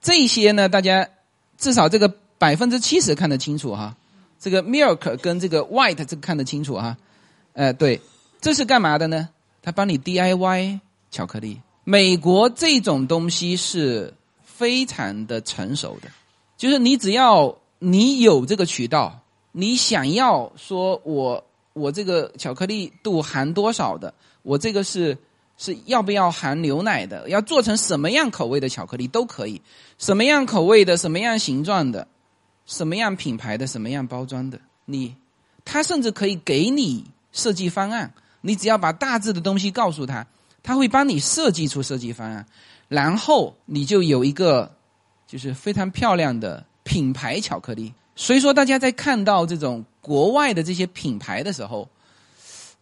[0.01, 1.07] 这些呢，大家。
[1.55, 3.95] 至少这个百分之七十看得清楚哈，
[4.37, 6.97] 这个 milk 跟这个 white 这个看得清楚哈，
[7.53, 8.01] 呃，对，
[8.41, 9.29] 这是干嘛的呢？
[9.61, 10.79] 他帮你 DIY
[11.09, 11.61] 巧克力。
[11.85, 16.09] 美国这种东西是非常的成熟的，
[16.57, 19.19] 就是你只要你有这个渠道，
[19.51, 21.43] 你想要说我
[21.73, 25.17] 我这个巧克力度含多少的，我这个是。
[25.55, 27.29] 是要不要含牛奶的？
[27.29, 29.61] 要做成什么样口味的巧克力都可以，
[29.99, 32.07] 什么样口味的，什么样形状的，
[32.65, 35.15] 什么样品牌的，什么样包装的，你，
[35.63, 38.11] 他甚至可以给你设计方案。
[38.41, 40.25] 你只要把大致的东西告诉他，
[40.63, 42.43] 他会帮你设计出设计方案，
[42.87, 44.75] 然后你就有一个
[45.27, 47.93] 就是非常漂亮的品牌巧克力。
[48.15, 51.89] 所以说，大家在看到这种国外的这些品牌的时候。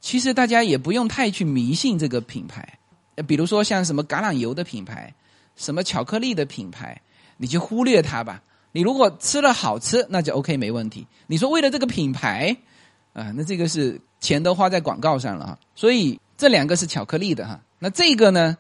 [0.04, 2.80] 其实大家也不用太去迷信这个品牌，
[3.28, 5.14] 比如说像什么橄榄油的品牌，
[5.56, 7.00] 什么巧克力的品牌，
[7.38, 8.42] 你就忽略它吧。
[8.72, 11.06] 你如果吃了好吃，那就 OK 没问题。
[11.28, 12.58] 你说为了这个品牌，
[13.14, 15.60] 啊，那这个是钱都花在广告上了哈。
[15.76, 17.62] 所以这两个是巧克力的哈。
[17.78, 18.58] 那这个呢，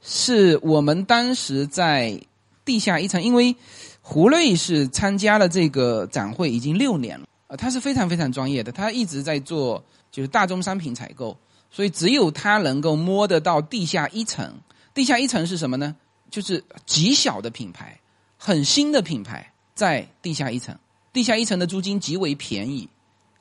[0.00, 2.18] 是我们当时在
[2.64, 3.54] 地下一层，因为
[4.00, 9.82] 胡瑞是参加了这个展会已经六年了，啊，他是非常非常专业的，他一直在做。
[10.12, 11.38] 就是大宗商品采购，
[11.70, 14.52] 所以只有他能够摸得到地下一层。
[14.92, 15.94] 地下一层是什么呢？
[16.28, 17.96] 就是极小的品牌，
[18.36, 20.76] 很新的品牌在地下一层。
[21.12, 22.88] 地下一层的租金极为便宜，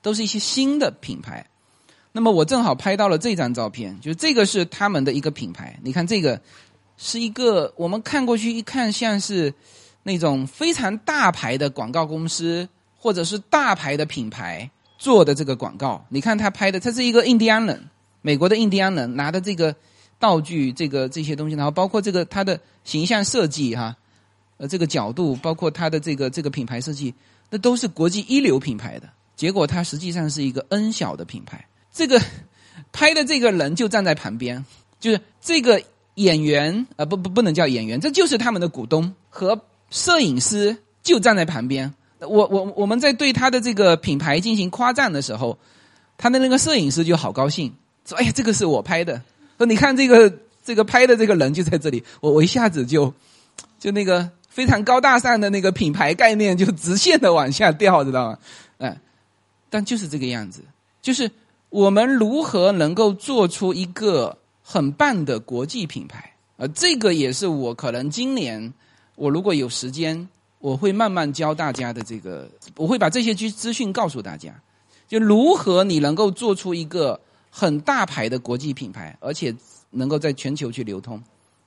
[0.04, 1.44] 都是一些新的品牌。
[2.12, 5.80] 那么我正好拍到了这张照片，就这个是他们的一个品牌。
[5.82, 6.40] 你看这个
[6.98, 9.52] 是一个我们看过去一看像是
[10.10, 12.68] 那种非常大牌的广告公司
[12.98, 14.68] 或者是大牌的品牌
[14.98, 16.04] 做的这个广告。
[16.10, 17.80] 你看他拍的，他是一个印第安人，
[18.24, 19.76] 美国的印第安人拿的这个
[20.18, 23.96] 道具，这个这些东西，然后包括这个他的形象设计哈，
[24.58, 27.14] 呃，这个角度，包括他的这个这个品牌设计，
[27.52, 29.08] 那都是国际一流品牌的。
[29.36, 31.64] 结果他实际上是一个 N 小的品牌。
[31.94, 32.20] 这个
[32.92, 34.66] 拍的这个人就站在旁边，
[35.00, 35.82] 就是这个
[36.16, 39.56] 演员啊，不不不能叫演员，这就是他们的股东和
[39.90, 41.94] 摄影师就站在旁边。
[42.20, 45.58] 我我我们在对他的这个品牌进行夸赞的时候，
[46.18, 47.74] 他的那个摄影师就好高兴，
[48.06, 49.22] 说：“哎呀，这个是我拍的。”
[49.58, 53.14] 说：“你看这个这个拍的这个人就在这里。”我我一下子就
[53.80, 58.38] 就那个非常高大上的那个品牌概念就直线的往下掉，知道吗？
[58.80, 58.98] 哎，
[59.70, 60.62] 但就是这个样子，
[61.02, 61.30] 就是。
[61.72, 66.34] 我们如何能够做出一个很棒的国际品牌？
[66.58, 68.74] 呃，这个也是我可能今年
[69.20, 70.30] 我如果有时间，
[70.60, 72.02] 我会慢慢教大家的。
[72.04, 74.54] 这个我会把这些资资讯告诉大家，
[75.10, 77.20] 就如何你能够做出一个
[77.52, 79.54] 很大牌的国际品牌，而且
[79.92, 81.22] 能够在全球去流通。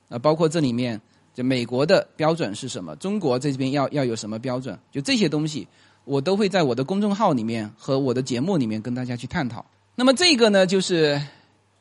[0.09, 0.99] 啊，包括这里面
[1.35, 2.95] 就美国的标准是什么？
[2.95, 4.77] 中国这边要要有什么标准？
[4.91, 5.67] 就这些东西，
[6.05, 9.63] 我都会在我的公众号里面和我的节目里面跟大家去探讨。
[9.93, 11.21] 那么这个呢，就是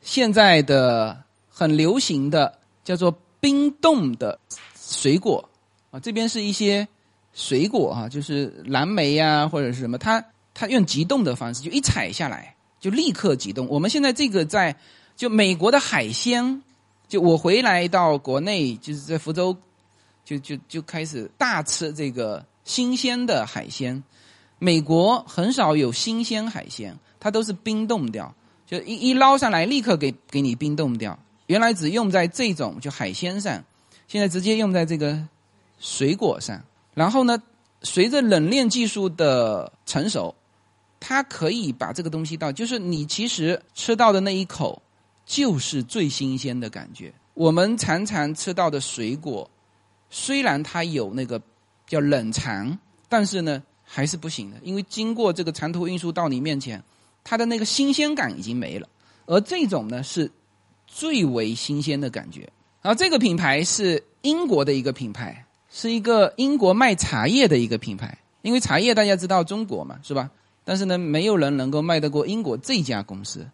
[0.03, 4.39] 现在的很流行的叫做冰冻的
[4.77, 5.49] 水果
[5.93, 6.89] 啊，这边是一些
[7.33, 13.69] 水果哈，就是蓝莓呀或者是什么，它它用急冻的方式，就一采下来就立刻急冻。
[13.69, 14.75] 我们现在这个在
[15.15, 16.61] 就美国的海鲜，
[17.07, 19.57] 就我回来到国内就是在福州，
[20.25, 24.03] 就就就开始大吃这个新鲜的海鲜。
[24.59, 26.99] 美国很少有新鲜海鲜。
[27.25, 28.35] 它都是冰冻掉，
[28.67, 31.17] 就一一捞上来，立刻给给你冰冻掉。
[31.47, 33.63] 原来只用在这种就海鲜上，
[34.09, 35.25] 现在直接用在这个
[35.83, 36.63] 水果上。
[36.95, 37.37] 然后呢，
[37.83, 40.35] 随着冷链技术的成熟，
[41.01, 44.81] 它可以把这个东西到，就是你其实吃到的那一口，
[45.27, 47.13] 就是最新鲜的感觉。
[47.35, 49.51] 我们常常吃到的水果，
[50.09, 51.43] 虽然它有那个
[51.87, 56.83] 叫冷藏，但是呢还是不行的，因为经过这个长途运输到你面前。
[57.25, 58.89] 它的那个新鲜感已经没了，
[59.27, 60.29] 而这种呢是
[60.89, 62.41] 最为新鲜的感觉。
[62.81, 68.19] 然后这个品牌是英国的一个品牌，是一个英国卖茶叶的一个品牌。
[68.43, 70.29] 因为茶叶大家知道中国嘛，是吧？
[70.65, 73.47] 但是呢，没有人能够卖得过英国这家公司。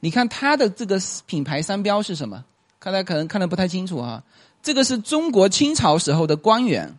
[0.00, 2.44] 你看它的这个品牌商标是什么？
[2.78, 4.22] 看来可能看得不太清楚啊。
[4.62, 6.96] 这个是中国清朝时候的官员，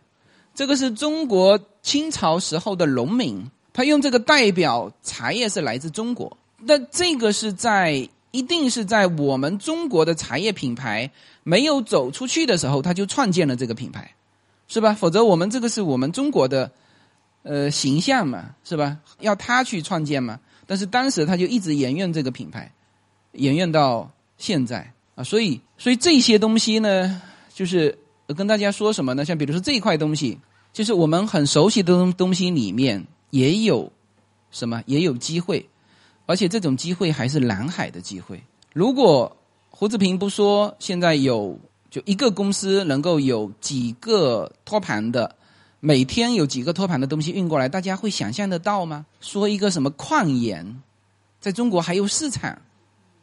[0.54, 3.50] 这个是中国清朝时候的农民。
[3.72, 11.10] 他用这个代表茶叶是来自中国，那这个是在一定是在我们中国的茶叶品牌
[11.44, 14.12] 没有走出去的时候，他就创建了这个品牌，
[14.68, 14.94] 是吧？
[14.94, 16.70] 否则我们这个是我们中国的
[17.42, 18.98] 呃形象嘛，是吧？
[19.18, 20.38] 要他去创建嘛？
[20.66, 22.72] 但是当时他就一直沿用这个品牌，
[23.32, 25.24] 沿用到现在啊。
[25.24, 27.20] 所以，所以这些东西呢，
[27.52, 27.98] 就是
[28.36, 29.24] 跟大家说什么呢？
[29.24, 30.38] 像比如说这一块东西，
[30.72, 33.04] 就是我们很熟悉的东东西里面。
[33.30, 33.92] 也有
[34.50, 34.82] 什么？
[34.86, 35.68] 也有机会，
[36.24, 38.42] 而且这种机会还是蓝海的机会。
[38.72, 39.36] 如果
[39.68, 41.58] 胡志平不说，现在有
[41.90, 45.36] 就一个公司能够有几个托盘的，
[45.80, 49.06] 每天有几个托盘的东西运过来，大家会想象得到吗？
[49.20, 50.82] 说一个什么矿盐，
[51.40, 52.60] 在中国还有市场，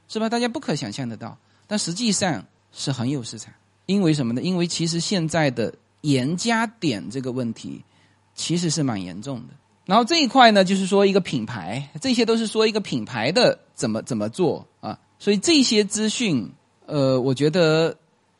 [0.08, 0.30] 是吧？
[0.30, 3.54] 大家不可想象得到，但实际上是很有市场。
[3.86, 4.42] 因为什么呢？
[4.42, 7.84] 因为其实现在的盐加碘这个问题，
[8.34, 9.54] 其实是蛮严重的。
[9.86, 14.98] 然后这一块呢，就是说一个品牌，这些都是说一个品牌的怎么怎么做啊。
[15.20, 16.52] 所以这些资讯，
[16.88, 17.96] 呃，我觉得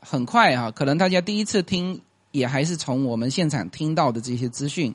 [0.06, 2.00] 很快哈，可能大家第一次听
[2.32, 4.94] 也还是从我们现场听到的这些资讯，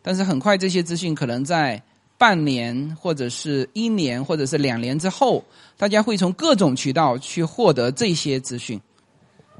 [0.00, 1.82] 但是很快这些资讯可能在
[2.16, 5.44] 半年或者是一年或者是两年之后，
[5.76, 8.80] 大家会从各种渠道去获得这些资讯。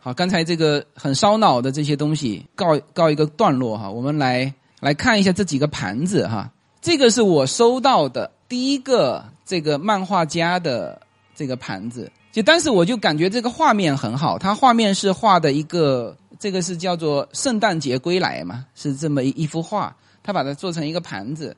[0.01, 4.55] 好，刚才这个很烧脑的这些东西告告一个段落哈，我们来。
[4.83, 11.01] 来看一下这几个盘子哈，这个是我收到的第一个这个漫画家的
[11.37, 21.55] 这个盘子，就当时我就感觉这个画面很好，它画面是画的一个这个是叫做圣诞节归来嘛，是这么一幅画，他把它做成一个盘子，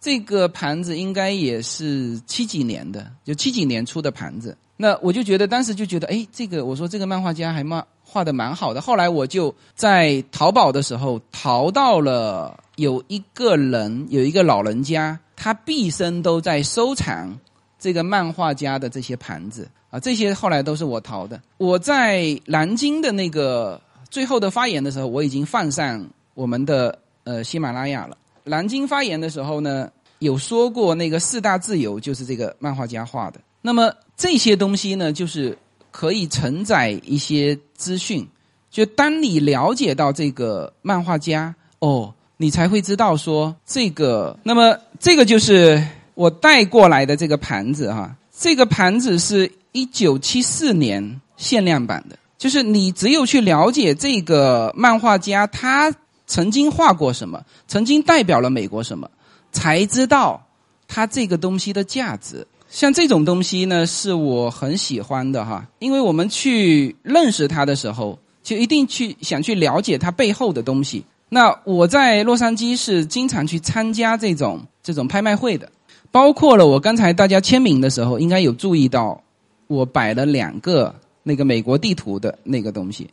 [0.00, 12.58] 这个盘子应该也是七几年的，就七几年出的盘子，那我就觉得当时就觉得哎，这个我说这个漫画家还蛮画的蛮好的，后来我就在淘宝的时候淘到了。
[12.76, 17.34] 有一个人，有一个老人家，他毕生都在收藏
[17.78, 21.40] 这个漫画家的这些盘子啊，这些后来都是我淘的。
[21.58, 28.16] 我在南京的那个最后的发言的时候，我已经放上我们的呃喜马拉雅了。
[28.44, 33.40] 南京发言的时候呢，有说过那个四大自由就是这个漫画家画的。
[33.60, 35.56] 那么这些东西呢，就是
[35.90, 38.26] 可以承载一些资讯。
[38.70, 44.38] 就当你了解到这个漫画家哦，你才会知道说这个。
[44.42, 45.82] 那么这个就是
[46.16, 52.18] 我带过来的这个盘子哈，这个盘子是一九七四年限量版的。
[52.38, 55.94] 就是你只有去了解这个漫画家，他
[56.26, 59.10] 曾经画过什么，曾经代表了美国什么，
[59.52, 60.42] 才知道
[60.88, 62.46] 他这个东西的价值。
[62.68, 71.04] 像这种东西呢，是我很喜欢的哈，因为我们去认识它的时候，就一定去想去了解它背后的东西。
[71.28, 75.70] 那我在洛杉矶是经常去参加这种这种拍卖会的，
[76.10, 79.22] 包括了我刚才大家签名的时候，应该有注意到
[79.66, 83.08] 我摆了两个那个美国地图的那个东西，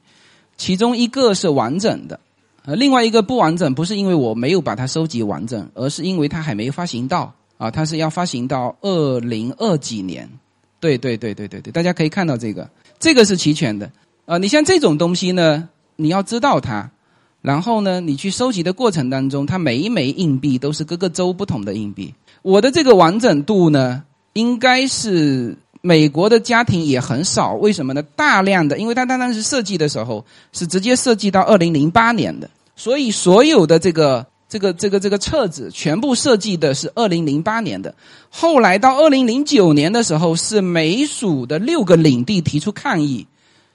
[0.57, 2.19] 其中一个是完整的，
[2.65, 7.33] 呃，另外一个不完整，不是因为我没有把它收集完整，而是因为它还没发行到。
[7.59, 10.27] 啊，它是要发行到二零二几年，
[10.81, 12.67] 对对对对对对，大家可以看到这个，
[12.99, 13.89] 这个是齐全的。
[14.25, 16.89] 啊，你像这种东西呢，你要知道它，
[17.41, 22.13] 然后呢，你去收集的过程当中，它每一枚硬币都是各个州不同的硬币。
[22.43, 24.03] 我的这个完整度呢，
[24.33, 27.53] 应该是美国的家庭也很少。
[27.53, 28.03] 为什么呢？
[28.15, 34.27] 大量的，因为它单单是设计的时候是直接设计到二零零八年的，所以所有的这个。
[34.49, 37.95] 这个这个这个册子全部设计的是二零零八年的，
[38.29, 43.25] 后来到二零零九年的时候，是美属的六个领地提出抗议，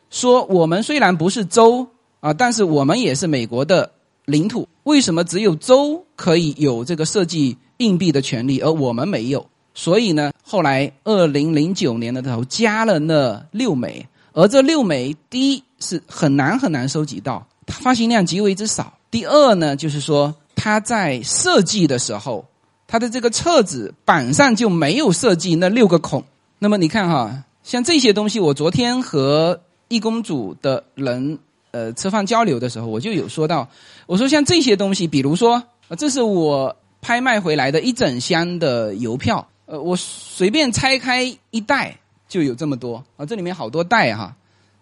[0.09, 1.89] 说我们虽然不是州
[2.21, 3.91] 啊，但是我们也是美国的
[4.25, 9.45] 领土，为什么只有州可以有这个设计硬币的权利，而我们没有？
[9.75, 20.35] 所以呢，后来二零零九年的时候加了那六枚，而这六枚第一是很难很难收集到，它发行量极为之少；第二呢，就是说。
[20.61, 22.45] 它在设计的时候，
[22.89, 26.25] 它的这个册子板上就没有设计那六个孔。
[26.59, 31.39] 那么你看哈，像这些东西，我昨天和一公主的人
[31.71, 33.69] 呃吃饭交流的时候，我就有说到，
[34.09, 35.63] 我说像这些东西，比如说，
[35.97, 41.97] 这是我拍卖回来的一整箱的邮票，呃，我随便拆开一袋
[42.29, 44.35] 就有这么多啊，这里面好多袋哈，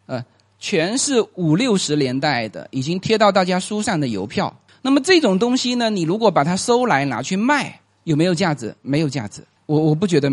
[0.07, 0.25] 呃，
[0.59, 4.55] 全是五六十年代的，已经贴到大家书上的邮票。
[4.83, 8.75] 那么这种东西呢，你如果把它收来拿去卖，有没有价值？
[8.83, 9.43] 没有价值。
[9.67, 10.31] 我我不觉得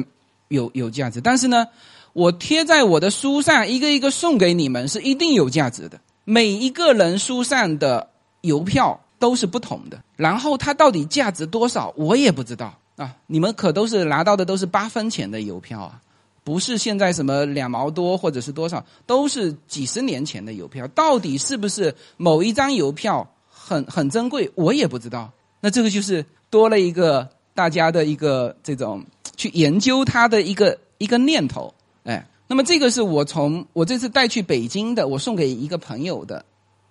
[0.50, 1.20] 有有价值。
[1.20, 1.68] 但是呢，
[2.14, 6.00] 我贴在我的书上，一个一个送给你们，是一定有价值的。
[6.24, 8.08] 每一个人书上的
[8.42, 13.16] 邮票都是不同的，然后它到底价值多少，我也不知道啊。
[13.26, 16.02] 你们可都是拿到的都是八分钱的邮票啊，
[16.44, 20.86] 不是现在什么两毛多或者是多少，都是几十年前的邮票。
[20.90, 23.26] 到底是不是某一张邮票？
[23.48, 25.32] 很很珍贵，我也不知道。
[25.62, 29.02] 那这个就是多了一个大家的一个这种
[29.38, 32.28] 去研究它的一个一个念头，哎。
[32.46, 36.44] 那么这个是我从我这次带去北京的，我送给一个朋友的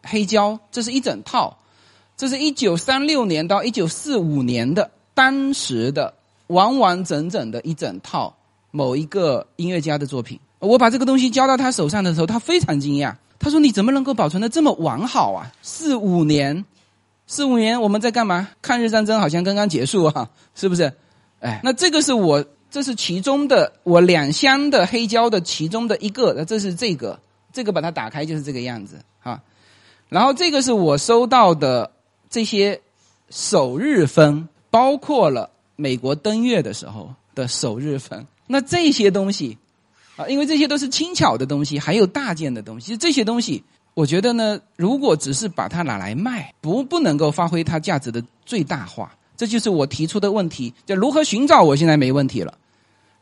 [0.03, 1.57] 黑胶，这是一整套，
[2.23, 6.15] 这是一九三六年到一九四五年的当时的
[6.47, 8.33] 完完整整的一整套
[8.71, 10.39] 某一个音乐家的作品。
[10.61, 13.13] 我把这个东西交到他手上的时候，他非常惊讶。
[13.41, 15.51] 他说：“你怎么能够保存的这么完好啊？
[15.63, 16.65] 四五年，
[17.27, 18.51] 四五年我们在干嘛？
[18.63, 20.93] 抗日战争好像刚刚结束啊，是不是？
[21.41, 27.19] 哎，那这个是我，这是其中的我两箱的黑胶的其中的一个，那这是这个，
[27.53, 29.43] 这个把它打开就是这个样子啊。
[30.09, 31.91] 然后这个是我收到的
[32.33, 32.81] 这些
[33.31, 38.27] 首日分，包括了美国登月的时候的首日分。
[38.49, 39.57] 那这些东西。”
[40.15, 42.95] 啊，因为这些都是轻巧的东西，还有大件的东西。
[42.99, 49.11] 这些东西，我觉得呢，如果只是把它拿来卖，不不能够发挥它价值的最大化。
[49.39, 51.63] 这就是我提出的问题：就如何寻找？
[51.63, 52.59] 我现在没问题了，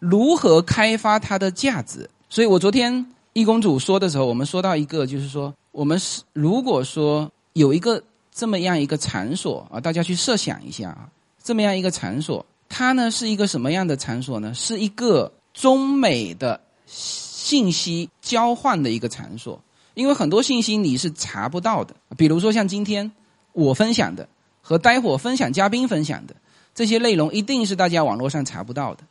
[0.01, 2.11] 如何开发它的价值？
[2.29, 8.03] 所以我昨天一公主说的时候，我们说到一个，就是说，我们是如果说有一个
[8.41, 11.11] 这么样一个场所啊，大家去设想一下啊，
[11.43, 14.55] 这么样一个场所，它呢是一个什么样的场所呢？
[14.55, 16.59] 是一个中美的。
[16.87, 19.63] 信息交换的一个场所，
[19.95, 21.95] 因为很多信息你是查不到的。
[22.17, 23.13] 比如说像今天
[23.53, 24.29] 我分享的
[24.61, 26.35] 和待会分享嘉宾分享的
[26.75, 29.05] 这些内容，一定是大家网络上查不到的，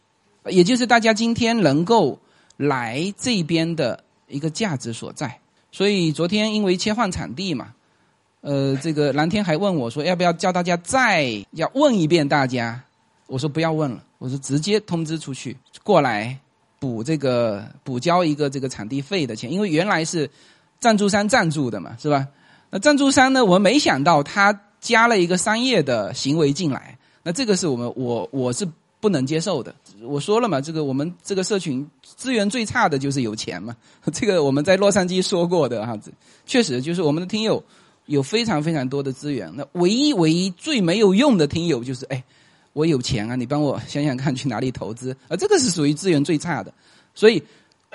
[0.51, 2.19] 也就是大家今天能够
[2.57, 5.39] 来这边的一个价值所在。
[5.71, 7.73] 所以昨天因为切换场地嘛，
[8.41, 12.81] 呃，这个蓝天还问我说，要不要叫大家再要问一遍大家？
[13.27, 16.35] 我说不要问了，我说直接通知出去过来
[16.79, 20.29] 补这个补交一个这个场地费的钱，因为原来是
[20.79, 22.27] 赞助商赞助的嘛，是吧？
[22.69, 28.67] 那赞助商呢，我们没想到他加了一个商业的行为进来，那这个是我们我我是
[28.99, 29.75] 不能接受的。
[30.03, 33.75] 我说了嘛，这个我们这个社群资源最差的就是有钱嘛，
[34.13, 35.97] 这个我们在洛杉矶说过的哈，
[36.45, 37.63] 确实就是我们的听友
[38.09, 42.21] 有非常非常多的资源，那唯一唯一最没有用的听友就是哎。
[42.73, 45.11] 我有钱啊，你帮我想想看去哪里投资？
[45.27, 46.71] 啊，这个是属于资源最差的，
[47.15, 47.43] 所以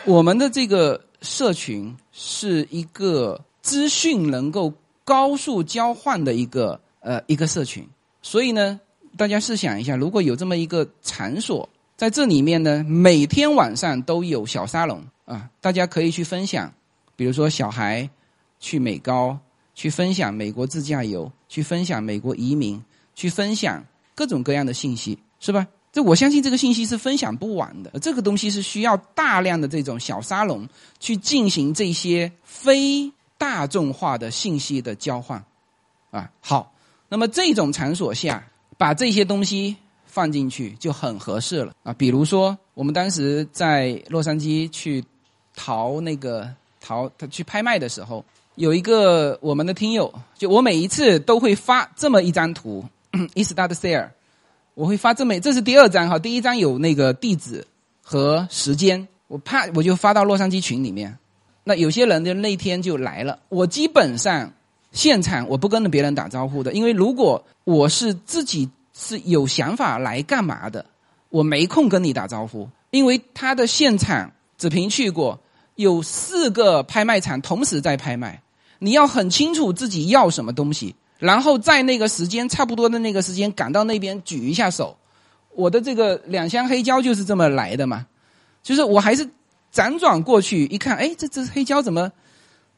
[0.04, 7.86] 我们的这个社群是一个资讯能够高速交换的一个呃一个社群。
[8.20, 8.80] 所以呢，
[9.16, 16.70] 大家试想一下，如果有这么一个场所，在这里面呢，每天晚上都有小沙龙啊，大家可以去分享，
[17.14, 18.10] 比如说小孩
[18.58, 19.38] 去美高，
[19.74, 22.82] 去分享美国自驾游，去分享美国移民，
[23.14, 23.84] 去分享。
[24.16, 25.66] 各种各样的信息是吧？
[25.90, 27.90] 这我相信这个信息是分享不完的。
[27.98, 30.68] 这个东西是需要大量的这种小沙龙
[31.00, 35.44] 去进行这些非大众化的信息的交换，
[36.12, 36.72] 啊，好，
[37.08, 38.46] 那么这种场所下
[38.78, 39.74] 把这些东西
[40.06, 41.92] 放进去就很合适了啊。
[41.92, 45.04] 比如说我们当时在洛杉矶去
[45.56, 46.48] 淘那个
[46.80, 48.24] 淘他去拍卖的时候，
[48.56, 52.84] 有一个我们的听友，就我每一次都会发这么一张图。
[53.34, 54.08] i start sale，
[54.74, 57.66] 我会发这么，这是第二张哈，第一张有那个地址
[58.02, 61.16] 和时间，我怕我就发到洛杉矶群里面。
[61.64, 64.52] 那有些人就那天就来了，我基本上
[64.92, 70.84] 现场我不跟别人打招呼的，因为如果我是自己是有想法来干嘛的，
[71.30, 75.40] 我没空跟你打招呼，因为他的现场子平去过，
[75.76, 78.42] 有四个拍卖场同时在拍卖，
[78.78, 80.94] 你要很清楚自己要什么东西。
[81.18, 84.96] 然后在那个时间差不多的那个时间赶到那边举一下手，
[85.54, 88.06] 我的这个两箱黑胶就是这么来的嘛，
[88.62, 89.26] 就是我还是
[89.72, 92.10] 辗转过去一看，哎，这这黑胶怎么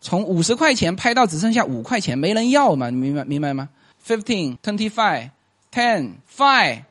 [0.00, 2.90] 从五十块钱拍到只剩下五块钱，没人要嘛？
[2.90, 3.68] 你明白明白吗
[4.06, 5.30] ？Fifteen, twenty five,
[5.72, 6.82] ten, five，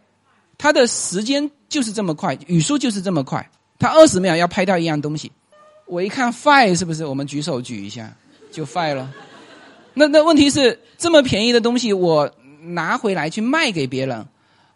[0.58, 3.50] 它的时间就是这么快，语速就是这么快，
[3.80, 5.32] 它二十秒要拍掉一样东西，
[5.86, 7.06] 我一看 five 是不是？
[7.06, 8.14] 我们举手举一下
[8.52, 9.14] 就 five 了。
[9.94, 12.30] 那那问题是这么便宜的东西，我
[12.62, 14.26] 拿回来去卖给别人，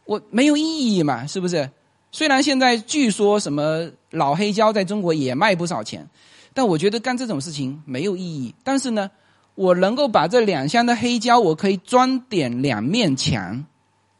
[0.06, 1.26] 我没有意义嘛？
[1.28, 1.70] 是不是？
[2.12, 6.08] 虽然现在据说什么老黑胶在中国也卖不少钱，
[6.54, 8.54] 但我觉得干这种事情没有意义。
[8.64, 9.12] 但是呢，
[9.56, 13.66] 我能够把这两箱的黑胶，我可以装点两面墙，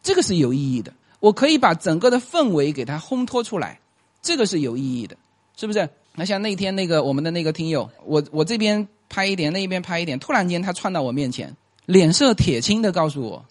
[0.04, 0.94] 这个是有意义的。
[1.20, 3.80] 我可以把整个的氛围给它烘托出来，
[4.22, 5.16] 这个是有意义的，
[5.56, 5.90] 是不是？
[6.20, 8.88] 那像那天那个我们的那个听友，我我这边。
[9.12, 10.20] 拍一点，那一边拍一点。
[10.20, 11.52] 突然间，他窜到我面前，
[11.88, 13.44] 脸色铁青的告诉我：“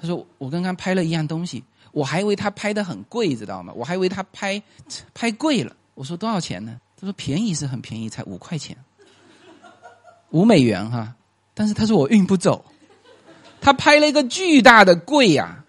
[0.00, 1.62] 他说我刚刚拍了一样东西，
[1.92, 3.70] 我还以为他拍的很贵，知道吗？
[3.76, 4.62] 我还以为他拍
[5.12, 5.76] 拍贵了。
[5.92, 6.80] 我说多少钱呢？
[6.98, 8.74] 他说便宜是很便宜，才五块钱，
[10.30, 11.14] 五美元哈。
[11.52, 12.64] 但是他说我运不走，
[13.60, 15.62] 他拍了一个巨大的柜呀，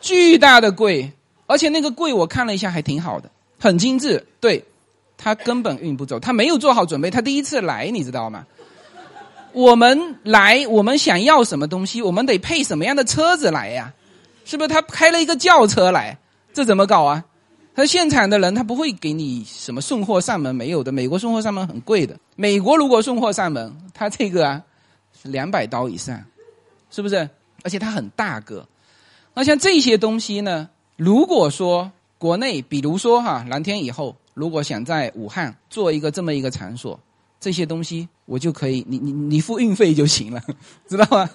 [0.00, 1.12] 巨大的柜，
[1.46, 3.30] 而且那个柜我看了一下，还挺好的，
[3.60, 4.64] 很精致，对。”
[5.16, 7.10] 他根本运不走，他没有做好准备。
[7.10, 8.46] 他第一次来，你知道吗？
[9.52, 13.94] 我们来，我们想要什么东西，我们得配什么样的车子来呀？
[14.44, 14.68] 是不是？
[14.68, 16.18] 他开了一个轿车来，
[16.52, 17.24] 这怎么搞啊？
[17.74, 20.92] 他现场的人，他不会给你什么送货上门，没有的。
[20.92, 22.14] 美国送货上门很贵的。
[22.36, 24.62] 美国如果送货上门，他这个啊，
[25.22, 26.22] 两百刀以上，
[26.90, 27.28] 是不是？
[27.62, 28.68] 而且他很大个。
[29.32, 30.68] 那像这些东西呢？
[30.96, 34.14] 如果说国内，比如说哈，蓝天以后。
[34.36, 37.00] 如果想在武汉做一个这么一个场所，
[37.40, 40.42] 这些东西我就可以，你你你付运费就行了，
[40.86, 41.30] 知道吗？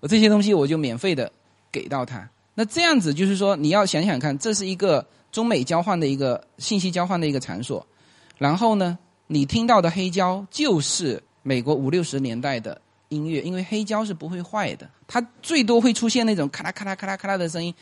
[0.00, 1.32] 我这些东西我就免费的
[1.72, 2.28] 给到他。
[2.54, 7.86] 那这样子就是说，你要想想看，这是一个中美交换的一个信息交换的一个场所。
[8.36, 12.78] 然后呢，你听到的黑胶就是美国五六十年代的
[13.08, 17.74] 音乐，因为黑胶是不会坏的，它最多会出现那种咔啦咔啦咔啦咔啦的声音，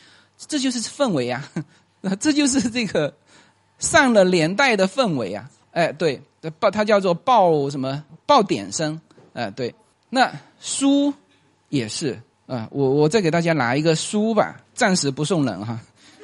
[0.47, 1.51] 这就是氛围啊，
[2.21, 3.13] 这就是这个。
[3.79, 6.21] 上了连带的氛围啊，哎，对，
[6.59, 8.99] 报它叫做报什么报点声，
[9.33, 9.73] 哎，对，
[10.09, 11.13] 那书
[11.69, 15.79] 也是啊，我我再给大家拿一个书吧，暂时不送人哈，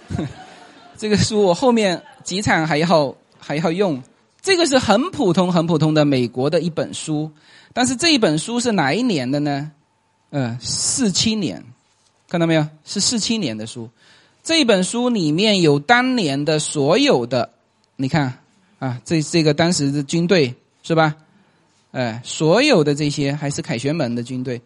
[0.98, 4.02] 这个书我后面几场还要还要用，
[4.42, 7.32] 这个是很普通很普通的美国的一本书，
[7.74, 9.72] 但是这一本书是哪一年的呢？
[10.30, 11.62] 嗯，四七年，
[12.30, 12.66] 看到没有？
[12.86, 13.90] 是四七年的书。
[14.44, 17.52] 这本书里面有当年的所有的，
[17.96, 18.40] 你看
[18.80, 21.16] 啊，这这个当时的军队是吧？
[21.92, 24.62] 哎，所有的这些还是凯旋门的军队，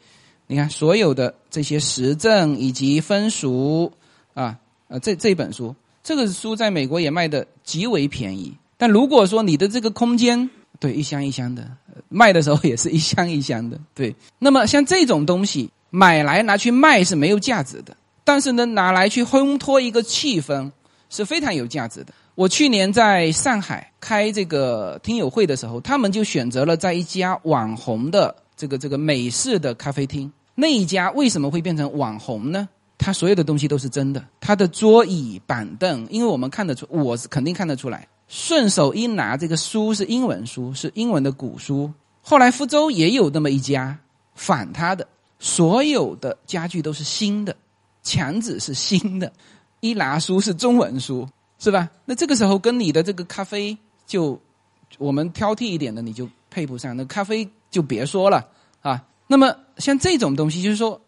[0.47, 3.91] 你看所有的这些时政以及风俗
[4.33, 4.57] 啊，
[4.87, 8.53] 呃，这这本书，这个书在美国也卖的极为便宜。
[8.77, 10.49] 但如果说你的这个空间，
[10.79, 11.69] 对，一箱一箱的
[12.09, 14.15] 卖的时候也是一箱一箱的，对。
[14.37, 20.69] 那么像这种东西买来拿去卖是没有价值的，但是呢，拿来去烘托一个气氛
[21.09, 22.13] 是非常有价值的。
[22.33, 30.29] 我去年在上海开这个听友会的时候，他们就选择了在一家网红的这个这个美式的咖啡厅。
[30.53, 32.67] 那一家为什么会变成网红呢？
[32.97, 38.07] 它所有的东西都是真的，它的桌椅板凳，因为我们看得出，我是肯定看得出来。
[38.27, 41.91] 顺手一拿，这个书是英文书，是英文的古书。
[42.21, 43.97] 后来福州也有那么一家
[44.33, 45.07] 反他的，
[45.39, 47.55] 所有的家具都是新的，
[48.05, 49.33] 墙纸是新的，
[49.81, 51.27] 一拿书是中文书。
[51.57, 51.89] 是吧？
[52.03, 53.75] 那这个时候跟你的这个咖啡
[54.05, 54.39] 就，
[54.97, 58.45] 我们挑剔一点的你就配不上，那咖啡就别说了
[58.81, 59.01] 啊。
[59.25, 60.99] 那么像这种东西，就是说，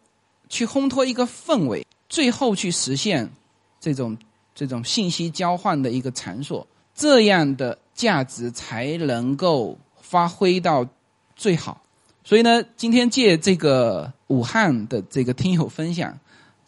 [0.48, 3.30] 去烘托一个氛围，最后去实现
[3.78, 4.16] 这种
[4.54, 10.88] 这种信息交换的一个场所，这样的价值才能够发挥到
[11.36, 11.82] 最好。
[12.24, 16.18] 所以呢，今天借这个武汉的这个听友分享，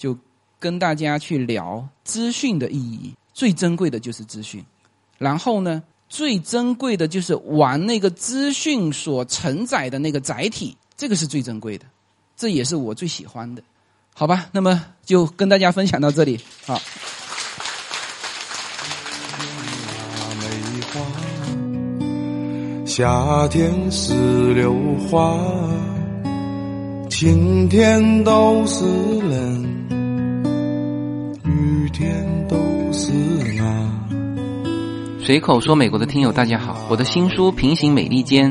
[0.00, 0.16] 就
[0.58, 3.12] 跟大家去聊资讯的意义。
[3.34, 4.64] 最珍贵的就是资讯，
[5.18, 11.84] 然后呢，最珍贵的就是玩那个资讯所承载的那个载体，这个是最珍贵的，
[12.36, 13.62] 这也是我最喜欢的，
[14.14, 14.46] 好吧？
[14.52, 16.80] 那么就跟大家分享到这里，好。
[22.84, 24.74] 夏天是榴
[25.08, 25.38] 花，
[27.20, 28.82] 晴天都是
[29.28, 29.62] 人，
[31.44, 32.56] 雨天都。
[32.94, 33.12] 是
[33.60, 34.08] 啊。
[35.20, 38.50] 随口说，美国的听友大家好，我的新书《平行美利坚》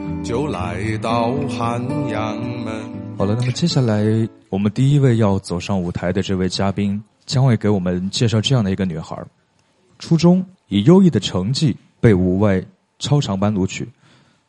[0.23, 2.73] 就来到汉阳门。
[3.17, 4.05] 好了，那么接下来
[4.49, 9.17] 我们第一位要走上舞台的这位嘉宾，将会给我们介绍这样的一个女孩：
[9.99, 12.63] 初中以优异的成绩被五外
[12.99, 13.87] 超长班录取，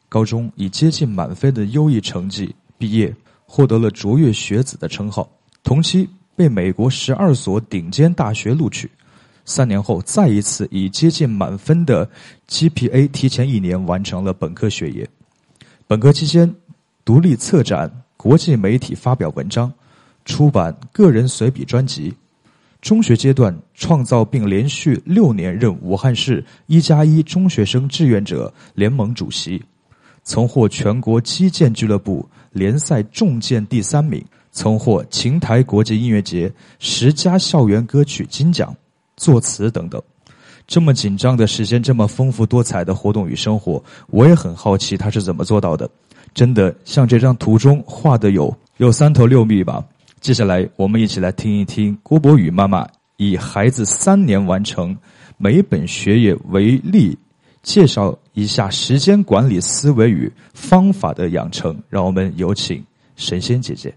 [0.09, 3.15] 高中以接近满分的优异成绩毕业，
[3.47, 5.29] 获得了卓越学子的称号。
[5.63, 8.91] 同期被美国十二所顶尖大学录取，
[9.47, 12.09] 三年后再一次以接近满分的
[12.49, 15.09] GPA 提前一年完成了本科学业。
[15.93, 16.51] 本科期间
[17.05, 17.93] 独立策展。
[18.17, 19.71] 国际媒体发表文章，
[20.25, 22.15] 出版个人随笔专辑。
[22.81, 29.63] 中学阶段创造并连续六年任武汉市一加一中学生志愿者联盟主席，
[30.25, 38.75] 曾获全国击剑俱乐部联赛重剑第三名，曾获琴台国际音乐节十佳校园歌曲金奖，
[39.19, 40.03] 作词等等。
[40.67, 45.89] 这么紧张的时间，这么丰富多彩的活动与生活，我也很好奇他是怎么做到的。
[46.35, 49.85] 真的像这张图中画的有有三头六臂吧？
[50.21, 52.87] 接下来我们一起来听一听郭博宇妈妈
[53.17, 54.97] 以孩子三年完成
[55.37, 57.19] 每本学业为例，
[57.63, 61.77] 介绍一下时间管理思维与方法的养成。
[61.91, 62.83] 让我们有请
[63.17, 63.93] 神仙姐姐。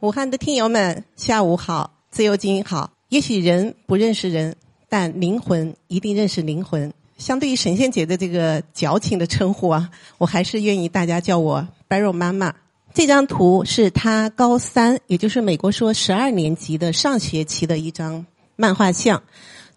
[0.00, 2.92] 武汉的听友们，下午好，自由精英好。
[3.08, 4.54] 也许人不认识人，
[4.88, 6.92] 但灵魂一定认识灵魂。
[7.16, 12.54] 相对于神仙姐的这个矫情的称呼啊，我还是愿意大家叫我 Barrow 妈妈。
[12.94, 18.24] 这张图是她高三，也就是美国说十二年级的上学期的一张
[18.54, 19.20] 漫画像。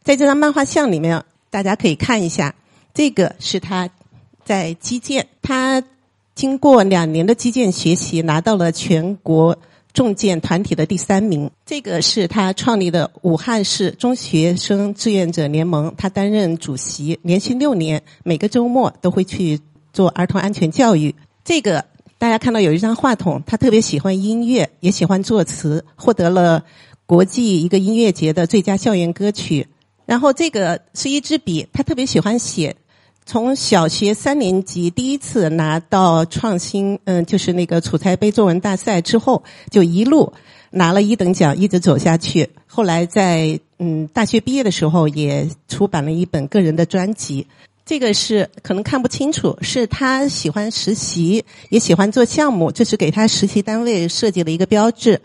[0.03, 2.53] 在这张漫画像里面，大家可以看一下，
[2.93, 3.89] 这个是她
[4.45, 5.27] 在击剑。
[5.41, 5.83] 她
[6.35, 9.57] 经过两年的击剑学习，拿到了全国。
[9.93, 19.59] 重建团体的第三名，这个是他创立的武汉市中学生志愿者联盟，他担任主席，连续六年，每个周末都会去
[19.91, 21.13] 做儿童安全教育。
[21.43, 21.85] 这个
[22.17, 26.63] 大家看到有一张话筒，他特别喜欢音乐，也喜欢作词，获得了
[27.05, 29.67] 国际一个音乐节的最佳校园歌曲。
[30.05, 32.75] 然后这个是一支笔，他特别喜欢写。
[33.31, 40.33] 从小学三年级第一次拿到创新，嗯，就是那个楚才杯作文大赛之后，就一路
[40.69, 42.49] 拿了一等奖，一直走下去。
[42.67, 47.47] 后来在嗯大学毕业的时候，也出版了一本个人的专辑。
[47.85, 55.21] 这个是可能看不清楚，是他喜欢实习，也喜欢做项目，这是给他实习单位设计的一个标志。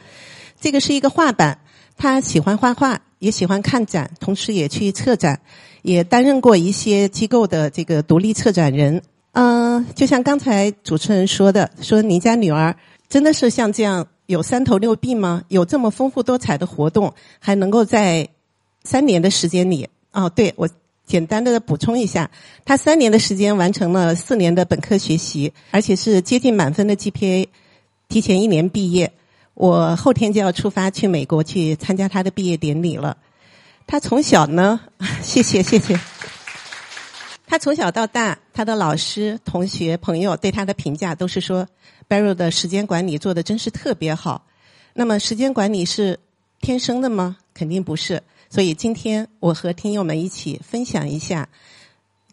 [0.60, 1.58] 这个是一个画板，
[1.96, 5.40] 他喜欢画画，也喜欢看展，同时也去策展，
[5.86, 9.00] 也担任过一些机构的这个独立策展人。
[9.32, 12.74] 嗯，就像刚才主持人说的，说您家女儿
[13.08, 15.44] 真的是像这样有三头六臂吗？
[15.46, 18.28] 有这么丰富多彩的活动，还能够在
[18.82, 20.68] 三年的时间里，哦，对我。
[21.06, 22.28] 简单的补充一下，
[22.64, 27.46] 他三年的时间完成了四年的本科学习，而且是接近满分的 GPA，
[28.08, 29.12] 提前一年毕业。
[29.54, 33.16] 我后天就要出发去美国去参加他的毕业典礼了。
[33.86, 34.80] 他从小呢，
[35.22, 35.98] 谢谢谢谢。
[37.46, 41.66] 他从小到大，他的老师、同学、朋友对他的评价都是说
[42.08, 44.44] ，Barry 的时间管理做的真是特别好。
[44.92, 46.18] 那么，时间管理是
[46.60, 47.36] 天生的吗？
[47.54, 48.22] 肯定不是。
[48.50, 51.48] 所以今天我和听友们一起分享一下，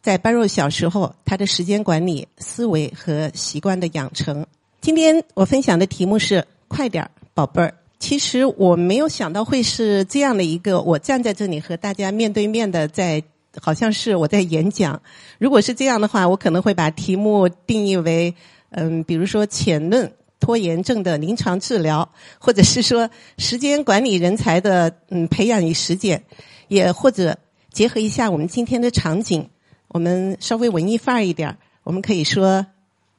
[0.01, 4.45] 在般若小时候他的时间管理思维和习惯的养成。
[4.81, 7.75] 今天我分享的题目是“快点儿，宝贝儿”。
[8.03, 13.23] 其实我没有想到会是这样的一个，我站在这里和大家面对面的在，
[13.61, 15.01] 好像是我在演讲。
[15.39, 18.35] 如果是这样的话，我可能会把题目定义为，
[18.71, 20.11] 嗯，比如说浅论。
[20.41, 26.25] 拖延症的临床治疗，或者是说时间管理人才的嗯培养与实践，
[26.67, 27.37] 也或者
[27.71, 29.49] 结合一下我们今天的场景，
[29.87, 32.65] 我们稍微文艺范儿一点儿，我们可以说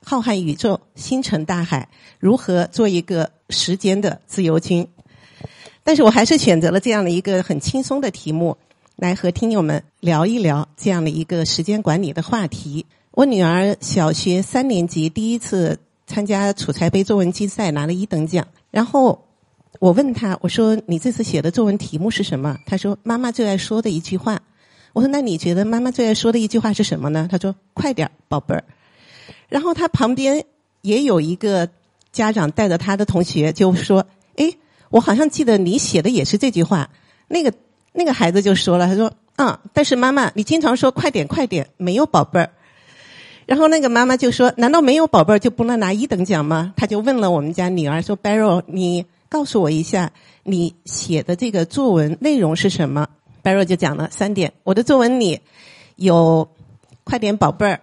[0.04, 1.88] 浩瀚宇宙、星辰大海，
[2.24, 4.88] 如何做一个时间的自由军？
[5.82, 8.56] 但是我还是选择了这样的一个很轻松的题目，
[8.96, 12.86] 来和听友们聊一聊这样的一个时间管理的话题。
[13.10, 15.78] 我女儿小学三年级第一次。
[16.06, 19.24] 参加楚才杯作文竞赛拿了一等奖，然后
[19.80, 22.58] 我问她，我说你这次写的作文题目是什么？
[22.66, 24.38] 她说妈妈最爱说的一句话。
[24.92, 27.26] 我说那你觉得妈妈最爱说的一句话是什么呢？
[27.30, 28.64] 她说快点宝贝儿。
[29.48, 30.44] 然后她旁边
[30.82, 31.70] 也有一个
[32.14, 34.06] 家长带着他的同学就说，
[34.36, 34.54] 哎，
[34.88, 36.88] 我好像记得你写的也是这句话。
[37.28, 37.52] 那个
[37.92, 42.50] 那个孩子就说了，他说嗯，但是妈妈你经常说快点快点，没有宝贝儿。
[43.46, 50.12] 然后那个妈妈就说：“难道没有宝贝儿就不能拿一等奖吗？”他就问了我们家女儿说：“Barry，你告诉我一下，
[50.44, 53.06] 你写的这个作文内容是什么
[53.42, 55.40] ？”Barry 就讲了三点：我的作文里
[55.96, 56.48] 有
[57.02, 57.80] 快点宝贝儿，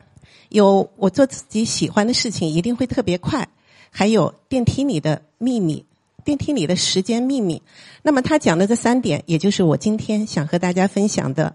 [0.49, 3.47] 有我做自己喜欢的事情一定会特别快，
[3.91, 5.85] 还有电梯里的秘密，
[6.25, 7.61] 电梯里的时间秘密。
[8.01, 11.53] 那么他讲的这三点，也就是我今天想和大家分享的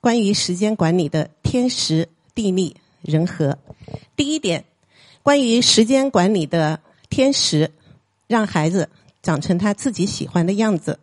[0.00, 2.74] 关于时间管理的天时地利。
[3.00, 3.56] 人和，
[4.16, 4.64] 第一点，
[5.22, 7.70] 关于时间管理的天时，
[8.26, 8.88] 让孩子
[9.22, 10.98] 长成他自己喜欢的样子。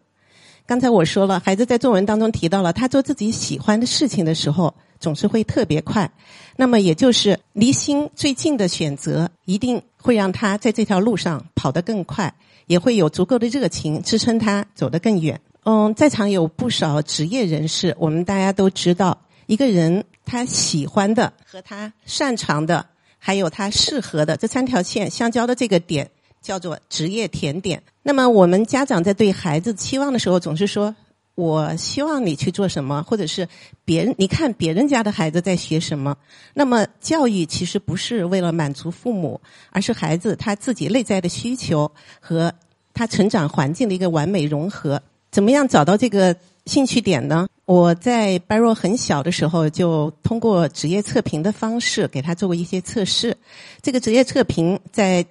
[0.65, 4.75] 刚才我说了，孩子在作文当中提到了，他做自己喜欢的事情的时候，
[5.05, 6.11] 总是会特别快。
[6.55, 12.33] 那么，也就是离心最近的选择，一定会让他在这条路上跑得更快，
[12.65, 15.39] 也会有足够的热情支撑他走得更远。
[15.63, 19.15] 嗯，在场有不少职业人士，我们大家都知道。
[19.45, 22.83] 一个人他喜欢的和他擅长的，
[23.19, 26.09] 还有他适合的这三条线相交的这个点，
[26.41, 27.83] 叫做职业甜点。
[28.01, 30.95] 那么我们家长在对孩子期望的时候，总是说
[31.35, 33.47] ：“我希望你去做什么，或者是
[33.83, 36.17] 别人你看别人家的孩子在学什么。”
[36.55, 42.53] 那么教育其实不是为了满足父母，而是孩子他自己内在的需求和
[42.93, 45.01] 他成长环境的一个完美融合。
[45.29, 46.33] 怎么样找到这个
[46.65, 47.47] 兴趣点呢？
[47.65, 53.35] 我在 Barry 很小的时候就通过职业测评的方式给他做过一些测试。
[53.81, 55.25] 这个职业测评在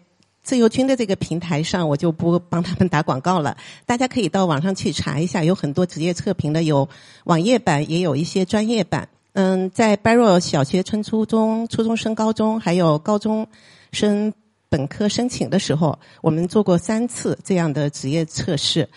[0.44, 3.56] 自由军的这个平台上，我就不帮他们打广告了。
[3.86, 6.88] 大家可以到网上去查一下，有很多职业测评的，有
[7.24, 9.08] 网页版，也有一些专业版。
[9.32, 13.48] 嗯，在拜若小学、初初中、初中升高中，还有高中
[13.90, 14.32] 升
[14.68, 18.88] 本科申请的时候，我们做过三次这样的职业测试。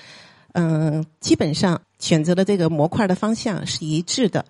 [0.52, 4.46] 嗯，基本上选择的这个模块的方向是一致的。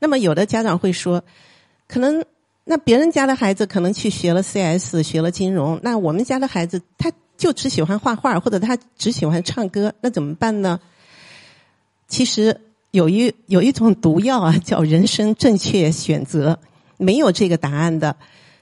[0.00, 1.22] 那么，有的家长会说，
[1.86, 2.24] 可能
[2.64, 10.80] 那别人家的孩子可能去学了 CS，学了金融，那我们家的孩子他就只喜欢画画，或者他只喜欢唱歌，那怎么办呢？
[12.08, 12.58] 其实
[12.90, 16.58] 有一有一种毒药啊，叫人生正确选择，
[16.96, 18.16] 没有这个答案的。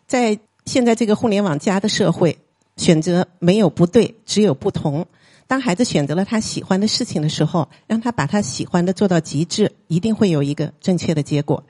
[0.06, 2.38] 在现在这个互联网加的社会，
[2.76, 5.06] 选择没有不对，只有不同。
[5.46, 11.62] 当孩子选择了他喜欢的事情的时候，让他把他喜欢的做到极致，一定会有一个正确的结果。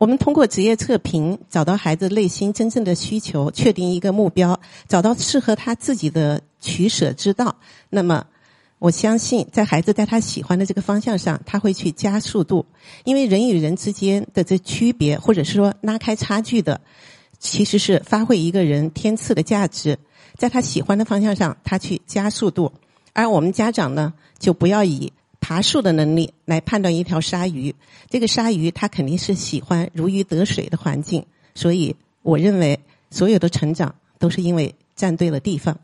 [0.00, 7.54] 我们通过职业测评找到孩子内心真正的需求，确定一个目标，找到适合他自己的取舍之道。
[7.90, 8.24] 那么，
[8.78, 12.64] 我相信在孩子在他喜欢的这个方向上，他会去加速度，
[13.04, 16.80] 因为人与人之间的这区别，或者是说拉开差距的，
[17.38, 19.98] 其实是发挥一个人天赐的价值，
[20.34, 22.72] 在他喜欢的方向上，他去加速度。
[23.12, 27.74] 而我们家长呢，就不要以爬树的能力来判断一条鲨鱼，
[28.08, 31.24] 这个鲨鱼它肯定是喜欢如鱼得水的环境，
[31.54, 32.78] 所以我认为
[33.10, 35.78] 所有的成长都是因为站对了地方。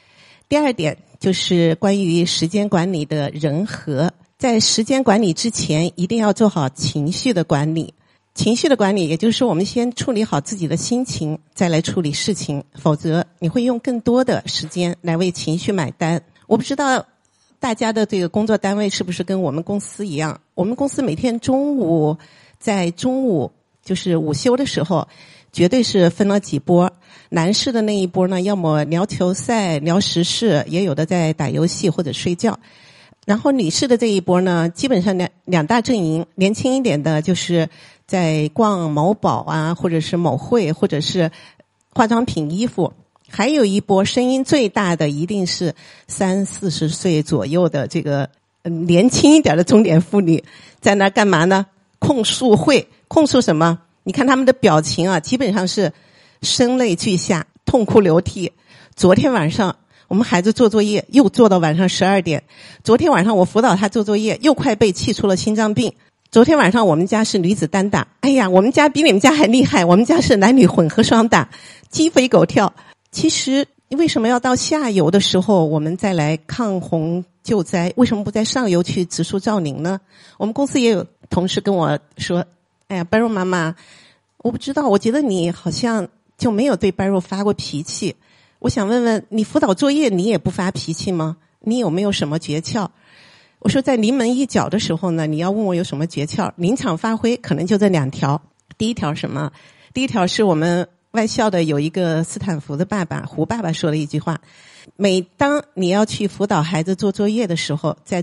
[0.49, 7.95] 第二点就是关于时间管理的人和，在时间管理之前，一定要做好情绪的管理。
[8.35, 16.23] 情绪的管理，也就是，我们先处理好自己的心情，再来处理事情，否则你会用更多的时间来为情绪买单。
[16.47, 17.07] 我不知道
[17.67, 20.41] 大家的这个工作单位是不是跟我们公司一样？
[20.55, 22.17] 我们公司每天中午
[22.61, 23.51] 在中午
[23.83, 25.09] 就是午休的时候。
[25.53, 26.93] 绝对是分了几波，
[27.31, 32.61] 男士的那一波呢，要么聊球赛、聊时事，也有的在打游戏或者睡觉。
[33.25, 37.69] 然后女士的这一波呢，基本上两两大阵营，年轻一点的就是
[38.07, 41.33] 在逛某宝啊，或者是某会，或者是
[41.93, 42.93] 化妆品、衣服。
[43.29, 45.75] 还有一波声音最大的，一定是
[46.07, 48.31] 三四十岁左右的这个
[48.63, 50.43] 年轻一点的中年妇女，
[50.81, 51.67] 在那干嘛呢？
[51.99, 53.79] 控诉会，控诉什么？
[54.05, 55.93] 你看他们的表情啊，基本上是
[56.43, 58.53] 声泪俱下、痛哭流涕。
[58.95, 59.77] 昨天晚上
[60.09, 62.45] 我们孩子做作业又做到晚上十二点。
[62.85, 65.93] 昨天晚上我辅导他做作业，又快被气出了心脏病。
[66.31, 71.49] 昨天晚上我们家是女子单打，哎呀，我们家比你们家还厉害，我们家是男女混合双打，
[71.89, 72.73] 鸡飞狗跳。
[73.11, 77.93] 其实为什么要到下游的时候我们再来抗洪救灾？
[77.97, 80.01] 为什么不在上游去植树造林呢？
[80.39, 82.45] 我们公司也有同事跟我说。
[82.89, 83.75] 哎呀，般若妈妈，
[84.39, 86.07] 我不知道，我觉得你好像
[86.39, 88.15] 就没有对般若发过脾气。
[88.61, 91.37] 我想问问你，辅导作业你也不发脾气吗？
[91.59, 92.87] 你有没有什么诀窍？
[93.59, 96.53] 我说在临门一脚的时候呢，你要问我有什么诀窍？
[96.55, 98.41] 临场发挥可能就这两条。
[98.79, 99.51] 第一条什么？
[99.93, 100.87] 第一条是我们
[101.17, 104.41] 外校的有一个斯坦福的爸爸胡爸爸说了一句话：
[104.95, 108.23] 每当你要去辅导孩子做作业的时候，在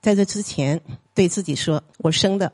[0.00, 0.80] 在这之前
[1.14, 2.52] 对自己说：“我生的，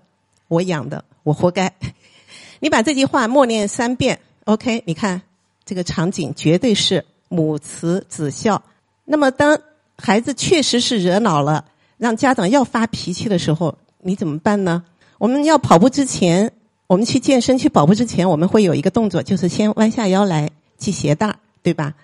[0.48, 1.72] 我养的。”我活该！
[2.58, 4.82] 你把这句话默念三遍，OK？
[4.86, 5.22] 你看
[5.64, 8.60] 这个场景绝对是母慈子孝。
[9.04, 9.56] 那么当
[9.96, 11.64] 孩子确实是惹恼了，
[11.98, 14.82] 让家长要发脾气的时候，你怎么办呢？
[15.18, 16.52] 我们要跑步之前，
[16.86, 21.94] 我们去健身去跑步之前，我们会有一个动作，就是先弯下腰来系鞋带，对吧？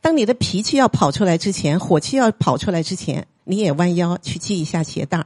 [0.00, 5.24] 当你的脾气要跑出来之前，火气要跑出来之前，你也弯腰去系一下鞋带。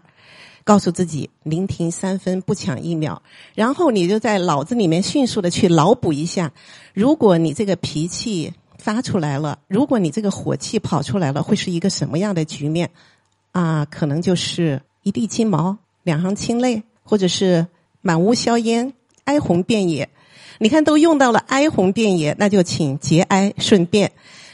[0.63, 3.23] 告诉自己，聆听三分，不抢一秒。
[3.55, 6.53] 然后你就在脑子里面迅速的去脑补一下：
[6.93, 12.91] 如果你这个脾气发出来了，如果你这个火气跑出来了，会是一个什么样的局面？
[13.53, 17.67] 啊，可能就是一地鸡毛，两行清泪，或者是
[18.03, 18.93] 满屋硝烟，
[19.29, 20.09] 哀鸿遍野。
[20.59, 24.11] 你看，都用到了哀鸿遍野，那就请节哀顺变。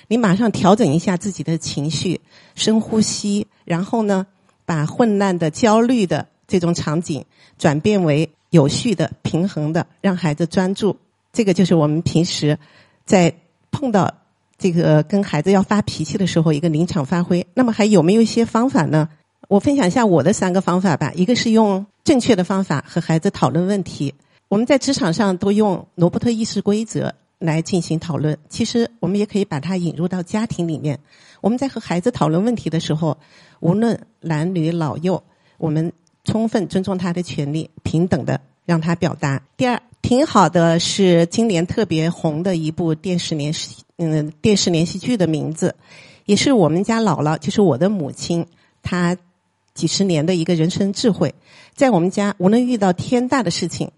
[0.09, 2.21] 你马上调整一下自己的情绪，
[2.55, 4.27] 深呼吸，然后呢？
[4.67, 7.23] 把混乱的、焦虑的这种场景
[7.59, 10.97] 转变为有序的、平衡的，让孩子专注。
[11.35, 12.59] 这个就是我们平时
[13.05, 13.35] 在
[13.71, 14.11] 碰到
[14.57, 17.47] 这个跟孩子要发脾气的时候一个临场发挥。
[17.53, 19.07] 那么还有没有一些方法呢？
[19.49, 21.13] 我分享一下我的三个方法吧。
[21.15, 24.15] 一个是用正确的方法和孩子讨论问题。
[24.55, 30.97] 我们在职场上都用罗伯特议事规则来进行讨论，其实我们也可以把它引入到家庭里面。
[31.41, 33.19] 我们在和孩子讨论问题的时候。
[33.59, 35.21] 无论男女老幼，
[35.59, 35.93] 我们
[36.23, 39.43] 充分尊重他的权利，平等的让他表达。
[39.57, 45.75] 第二，挺好的是今年特别红的一部电视连续嗯电视连续剧的名字，
[46.27, 48.47] 也是我们家姥姥，就是我的母亲，
[48.85, 49.17] 她
[49.73, 51.35] 几十年的一个人生智慧。
[51.75, 53.91] 在我们家，无论遇到天大的事情，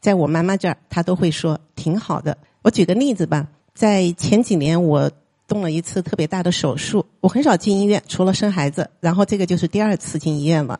[0.00, 2.36] 在我妈妈这儿，她都会说挺好的。
[2.62, 5.10] 我举个例子吧，在前几年我。
[5.48, 10.78] 动了一次特别大的手术，我很少进医院，除了生孩子，然后这个就是第二次进医院了。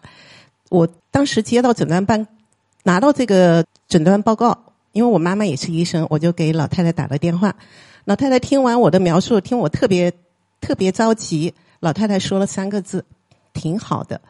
[0.69, 2.29] 我当时接到诊断办，
[2.83, 7.57] 拿到这个诊断报告，因为我妈妈也是医生，我就给老太太打了电话。
[8.05, 10.13] 老太太听完我的描述，听我特别
[10.61, 13.03] 特别着急，老太太说了三个字
[13.55, 14.21] ：“挺好的。”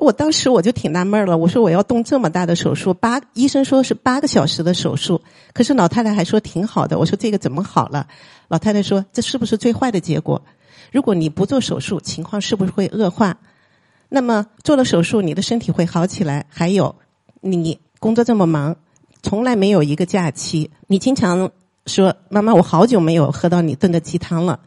[0.00, 5.20] 我当时我就挺纳闷了，我说我要动这么大的手术，八医生说是八个小时的手术，
[5.52, 6.98] 可是老太太还说挺好的。
[6.98, 8.08] 我说这个怎么好了？
[8.48, 10.40] 老太太说这是不是最坏的结果？
[10.90, 13.36] 如果你不做手术，情况是不是会恶化？
[14.08, 16.46] 那么做了手术，你的身体会好起来。
[16.48, 16.96] 还有，
[17.42, 18.74] 你工作这么忙，
[19.22, 21.50] 从来没有一个假期，你经常
[21.86, 24.60] 说妈妈，我好久没有喝到你炖的鸡汤了。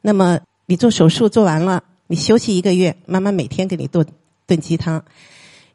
[0.00, 1.84] 那么你做手术做完了。
[2.06, 4.06] 你休息一个月，妈妈每天给你炖
[4.48, 5.04] 炖鸡汤。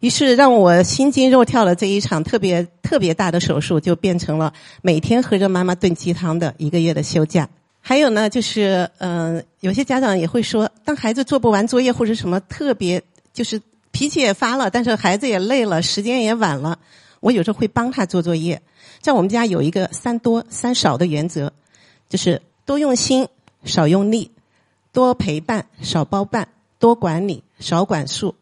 [0.01, 7.47] 于是让我心惊肉跳的这一场特别特别大的手术，就变成了每天喝着妈妈炖鸡汤的一个月的休假。
[7.79, 13.01] 还有呢，就是嗯、有些家长也会说，当孩子做不完作业或者什么特别，
[13.31, 13.61] 就是
[13.91, 16.79] 脾气也发了，但是孩子也累了，时间也晚了，
[17.21, 18.61] 我有时候会帮他做作业。
[18.99, 21.51] 在我们家有一个三多三少的原则，
[22.09, 23.27] 就是多用心，
[23.63, 24.31] 少用力；
[24.91, 26.45] 多陪伴，少包办；
[26.79, 28.35] 多管理，少管束。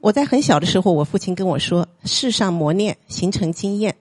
[0.00, 3.94] 我在很小的时候，我父亲跟我说：“世上磨练，形成经验。”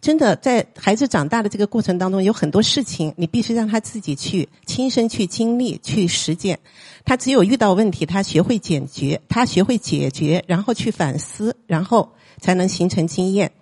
[0.00, 6.58] 真的，在孩子长大的这个过程当中，有很多事情你必须让他自己去亲身去经历、去实践。
[7.04, 13.52] 他只有遇到问题，他学会解决，他学会解决，然后去反思，然后才能形成经验。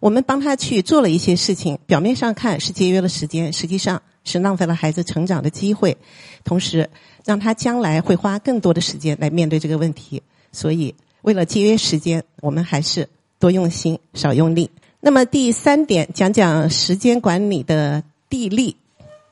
[0.00, 5.96] 我们帮他去做了一些事情，表面上看是节约了时间，实际上是浪费了孩子成长的机会，
[6.44, 6.88] 同时
[7.24, 10.22] 让他将来会花更多的时间来面对这个问题。
[10.50, 10.94] 所以，
[11.26, 13.08] 为了节约时间，我们还是
[13.40, 14.70] 多用心，少用力。
[15.00, 18.76] 那么第三点，讲讲时间管理的地利，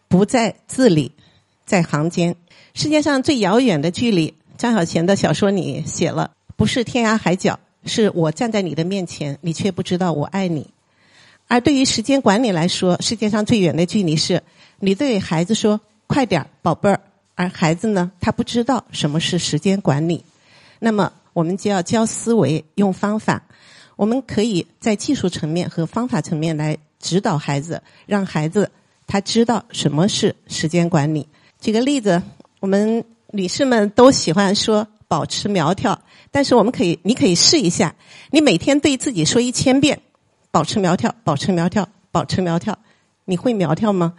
[0.09, 1.12] 不在字里，
[1.64, 2.34] 在行间。
[2.74, 10.66] 世界上最遥远的距离，张小娴的小说里写了，不是天涯海角，是我站在你的面前，你却不知道我爱你。
[11.47, 14.42] 而对于时间管理来说，世界上最远的距离是，
[14.80, 17.01] 你对孩子说“快点，宝贝儿”，
[17.36, 20.24] 而孩子呢，他不知道什么是时间管理。
[20.80, 23.43] 那么，我们就要教思维，用方法。
[23.97, 28.70] 我们可以在技术层面和方法层面来指导孩子，让孩子
[29.07, 31.28] 他知道什么是时间管理。
[31.61, 32.22] 举个例子，
[32.61, 37.95] 我们女士们都喜欢说保持苗条，但是我们可以，你可以试一下，
[38.30, 40.01] 你每天对自己说一千遍
[40.51, 42.78] “保持苗条，保持苗条，保持苗条”，
[43.26, 44.14] 你会苗条吗？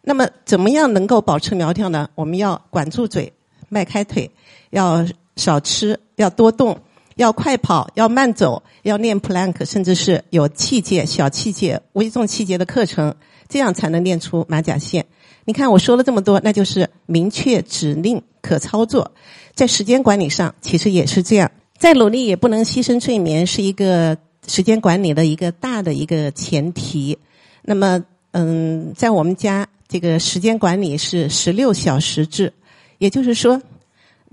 [0.00, 2.08] 那么，怎么样能够保持苗条呢？
[2.14, 3.32] 我们要管住嘴，
[3.68, 4.30] 迈开腿，
[4.70, 5.06] 要
[5.36, 6.78] 少吃，要多动。
[7.16, 13.14] 要快跑，要慢走，要练 plank，甚至是有器械、小器械、微重器械的课程，
[13.48, 15.06] 这样才能练出马甲线。
[15.44, 19.12] 你看我说了这么多，那就是明确指令、可操作。
[19.54, 21.48] 在时间管理上，其实也是这样。
[21.78, 24.18] 再努力也不能牺牲睡眠，是一个
[24.48, 27.16] 时间管理的一个大的一个前提。
[27.62, 32.52] 那么，嗯，在我们家这个时间管理是十六小时制，
[32.98, 33.62] 也就是说，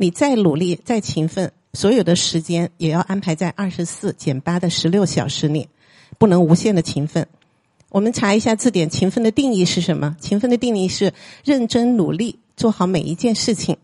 [0.01, 1.51] 你再努力、再勤奋。
[1.73, 5.69] 所有的时间也要安排在二十四减八的十六小时里，
[6.17, 7.25] 不能无限的勤奋。
[7.89, 10.17] 我们查一下字典，勤奋的定义是什么？
[10.19, 11.13] 勤奋的定义是
[11.45, 13.77] 认真努力，做好每一件事情。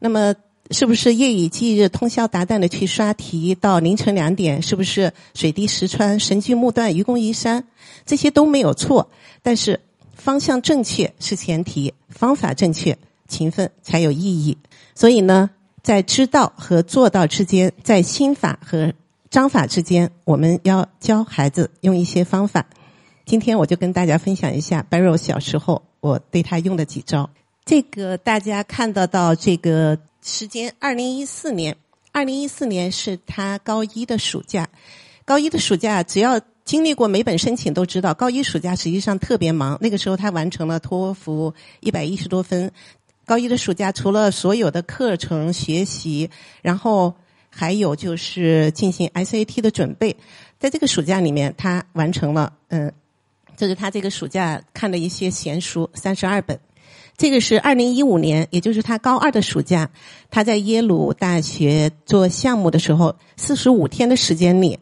[0.00, 0.34] 那么，
[0.70, 4.60] 是不是夜以继日、通宵达旦的去刷题到凌晨两点？
[4.60, 7.64] 是不是水滴石穿、神锯木断、愚公移山？
[8.04, 9.08] 这些都没有错，
[9.40, 9.80] 但是
[10.14, 12.98] 方向正确是前提，方法正确，
[13.28, 14.58] 勤奋才有意义。
[14.94, 15.48] 所以呢？
[15.82, 18.92] 在知道和做到之间，在心法和
[19.30, 22.66] 章法之间，我们要教孩子用一些方法。
[23.24, 27.30] 今天我就跟大家分享一下 Barrow 小时候我对他用的几招。
[27.64, 31.76] 这个大家看得到这个时间，二零一四年，
[32.12, 34.68] 二零一四年是他高一的暑假。
[35.24, 39.78] 高一的暑假，只要经历过每本申请都知道，高一暑假实际上特别忙。
[39.80, 42.72] 那个时候他完成了托福一百一十多分。
[43.30, 46.28] 高一的暑假，除了所有的课程学习，
[46.62, 47.14] 然后
[47.48, 50.16] 还有就是进行 SAT 的准备。
[50.58, 52.92] 在这个暑假里面，他完成了，嗯，
[53.56, 56.58] 这是他这个暑假看的一些闲书，三十二本。
[57.16, 59.88] 这个是二零一五年，也就是他高二的暑假，
[60.28, 64.76] 他在耶鲁大学做项目的时候，四十五天的时间里。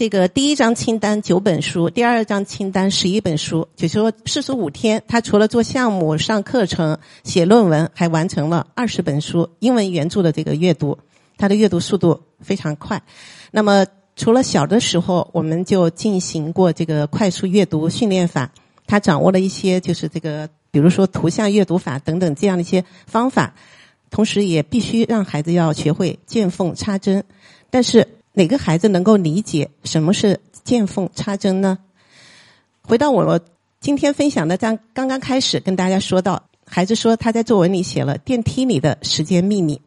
[0.00, 10.96] 这个第一张清单九本书，第二张清单十一本书，就说四十五天，他除了做项目、上课程、写论文，还完成了二十本书英文原著的这个阅读，
[11.36, 13.02] 他的阅读速度非常快。
[13.50, 13.84] 那么，
[14.16, 18.50] 除了小的时候，我们就进行过这个快速阅读训练法，
[18.86, 23.52] 他掌握了一些就是这个，比如说图像阅读法等等这样的一些方法，
[24.08, 27.22] 同时也必须让孩子要学会见缝插针，
[27.68, 28.08] 但是。
[28.32, 31.78] 哪个孩子能够理解什么是见缝插针呢？
[32.82, 33.40] 回到我
[33.80, 39.80] 今天分享的，刚刚刚开始跟大家说到，孩子说他在作文里写了电梯里的时间秘密。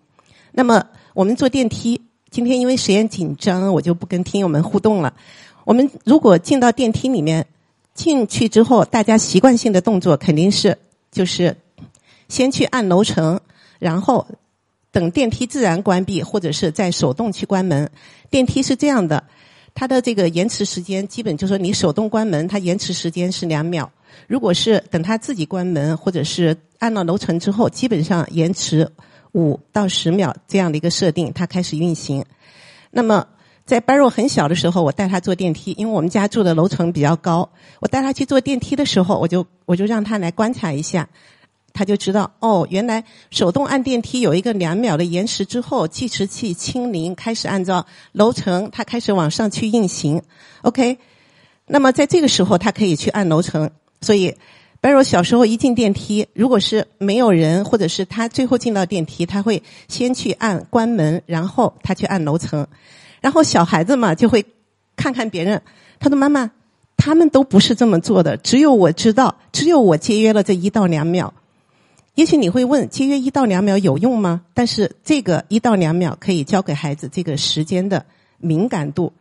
[0.52, 5.14] 那么我们坐电梯，今天因为时间紧张，我就不跟听友们互动了。
[5.64, 7.48] 我们如果进到电梯里面，
[7.94, 10.78] 进去之后，大家习惯性的动作肯定是
[11.12, 11.56] 就是
[12.28, 13.40] 先去按楼层，
[13.80, 14.28] 然后。
[14.94, 17.90] 等电梯自然关闭，或者是在手动去关门。
[18.30, 19.24] 电梯是这样的，
[19.74, 23.86] 它的这个延迟时间基本就是说，你手动关门，它延迟时间是两秒；
[24.28, 28.88] 如果是等它自己关门，或者是按了楼层之后，基本上延迟
[29.32, 32.24] 五到十秒这样的一个设定，它开始运行。
[32.92, 33.26] 那么
[33.66, 37.50] 在 Barrow 很小的时候，我带他坐电梯，因为我们家住的楼层比较高。
[37.80, 41.10] 我带他去坐电梯的时候，我就我就让他来观察一下，
[41.74, 50.22] 他就知道哦，原来手动按电梯有一个两秒的延时之后，计时器清零，开始按照楼层，它开始往上去运行。
[50.62, 51.00] OK，
[51.66, 53.72] 那么在这个时候，他可以去按楼层。
[54.02, 54.36] 所以
[54.82, 62.68] Barrow 小时候一进电梯，如果是没有人，或者是他最后进到电梯，他会先去按关门，然后他去按楼层。
[63.22, 64.46] 然后小孩子嘛，就会
[64.96, 65.62] 看看别人，
[66.00, 66.52] 他的妈妈，
[66.98, 71.34] 他们都不是这么做的，只有我知道，只有我节约了这一到两秒。
[72.16, 74.42] 也许你会问，节约一到两秒有用吗？
[74.54, 78.06] 但是这个一到两秒可以教给孩子这个时间的
[78.38, 79.12] 敏感度，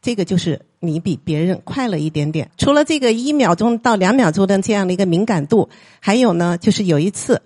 [0.00, 2.50] 这个就是你比别人快了一点点。
[2.58, 5.68] 除了这个一秒钟到两秒钟的这样的一个敏感度，
[6.00, 7.40] 还有呢，就是有一次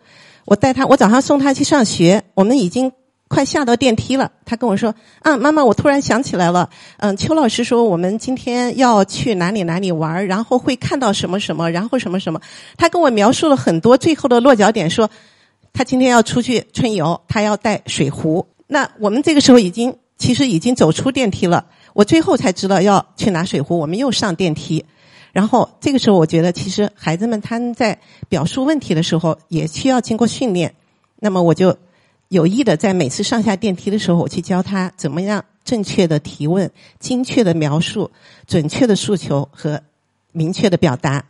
[0.44, 2.92] 我带他，我早上送他去上学，我们已经。
[3.28, 12.40] 快下到电梯了，他跟我说：“啊，妈妈，我突然想起来了，嗯，邱老师说我们今天要去哪里哪里玩，然后会看到什么什么，然后什么什么。”
[12.78, 15.10] 他跟我描述了很多，最后的落脚点说，
[15.72, 18.46] 他今天要出去春游，他要带水壶。
[18.68, 24.84] 那我们这个时候已经其实已经走出电梯了，我最后才知道要去拿水壶，我们又上电梯。
[25.32, 27.98] 然后这个时候，我觉得其实孩子们他们在
[28.28, 30.72] 表述问题的时候也需要经过训练。
[31.18, 31.76] 那么我就。
[32.28, 38.10] 有意的在每次上下电梯的时候，我去教他怎么样正确的提问、精确的描述、
[38.46, 39.80] 准确的诉求和
[40.32, 41.24] 明确的表达。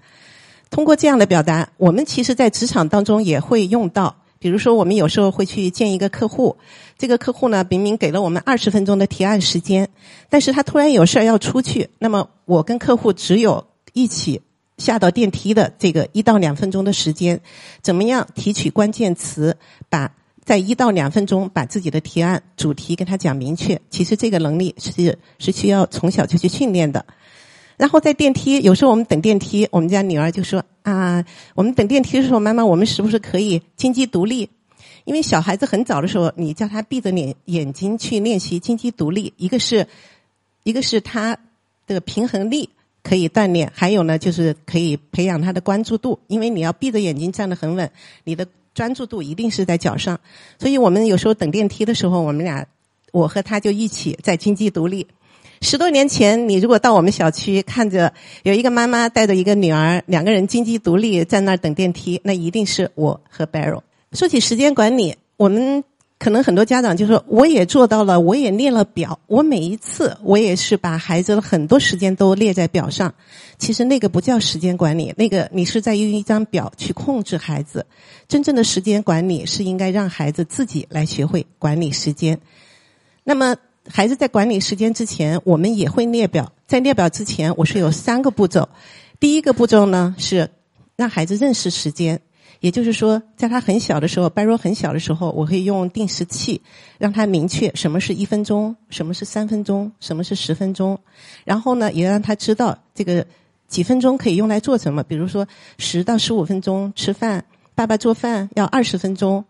[0.71, 4.17] 通过这样的表达，我们其实在职场当中也会用到。
[4.39, 6.57] 比如说，我们有时候会去见一个客户，
[6.99, 9.89] 这个客户呢明明给了我们二十分钟的提案时间，
[10.29, 14.41] 但是他突然有事儿要出去，那么我跟客户只有一起
[14.79, 17.41] 下到电梯的这个一到两分钟的时间，
[17.81, 19.57] 怎么样提取关键词，
[19.89, 20.13] 把。
[20.47, 27.05] 在一到两分钟把自己的提案主题跟他讲明确，其实这个能力是是需要从小就去训练的。
[27.77, 31.25] 然后在电梯，有时候我们等电梯，我们家女儿就说啊，
[31.57, 34.49] 我们等电梯的时候，妈妈，我们是不是可以经济独立？
[35.05, 39.89] 因为小孩子很早的时候，你叫他闭着眼眼睛去练习经济独立，一个是
[40.63, 41.37] 一个是他
[41.89, 42.71] 的平衡力
[43.03, 47.91] 可以锻炼，还有呢就是可以培养他的关注度，因为你要闭着眼睛站得很稳，
[48.23, 48.47] 你的。
[48.77, 50.21] 专注度一定是在脚上，
[50.59, 52.67] 所以我们有时候等电梯的时候，我们俩，
[53.11, 55.07] 我和他就一起在经济独立。
[55.63, 58.13] 十多年前，你如果到我们小区，看着
[58.43, 63.81] 有一个妈妈带着一个女儿，两个人经济独立在那儿等电梯，那一定是我和 Barrow。
[64.13, 65.83] 说起时间管理，我们。
[66.19, 69.21] 可能很多家长就说：“我也做到了，我也列了表。
[69.27, 73.13] 我每一次，我也是把孩子的很多时间都列在表上。
[73.59, 77.85] 其实那个不叫时间管理，那个你是在用一张表去控制孩子。
[78.29, 82.41] 真正的时间管理是应该让孩子自己来学会管理时间。
[83.23, 83.55] 那么，
[83.87, 86.51] 孩子在管理时间之前，我们也会列表。
[86.67, 88.71] 在列表之前，我是有三个步骤。
[89.21, 90.49] 第一个步骤呢，是
[90.97, 92.19] 让孩子认识时间。”
[92.61, 96.61] 也就是说，在他很小的时候，白若很小的时候，我会用定时器
[96.99, 100.99] 让他明确什么是一分钟，什么是三分钟，什么是十分钟。
[101.45, 103.27] 然后呢，也让他知道这个
[103.69, 105.03] 几分钟可以用来做什么。
[105.03, 105.47] 比如说，
[105.79, 107.45] 十到十五分钟吃饭，
[107.75, 109.45] 爸爸做饭要二十分钟。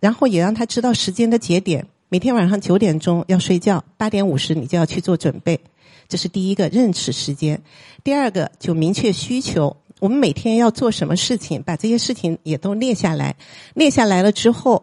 [0.00, 5.60] 然后也让他知道时间的节点，每天晚上九点钟要睡觉，八点五十你就要去做准备。
[6.08, 7.60] 这是第一个认识时间。
[8.02, 9.76] 第二个就明确需求。
[10.00, 13.36] 我们每天要做什么事情，把这些事情也都列下来。
[13.74, 14.82] 列下来了之后，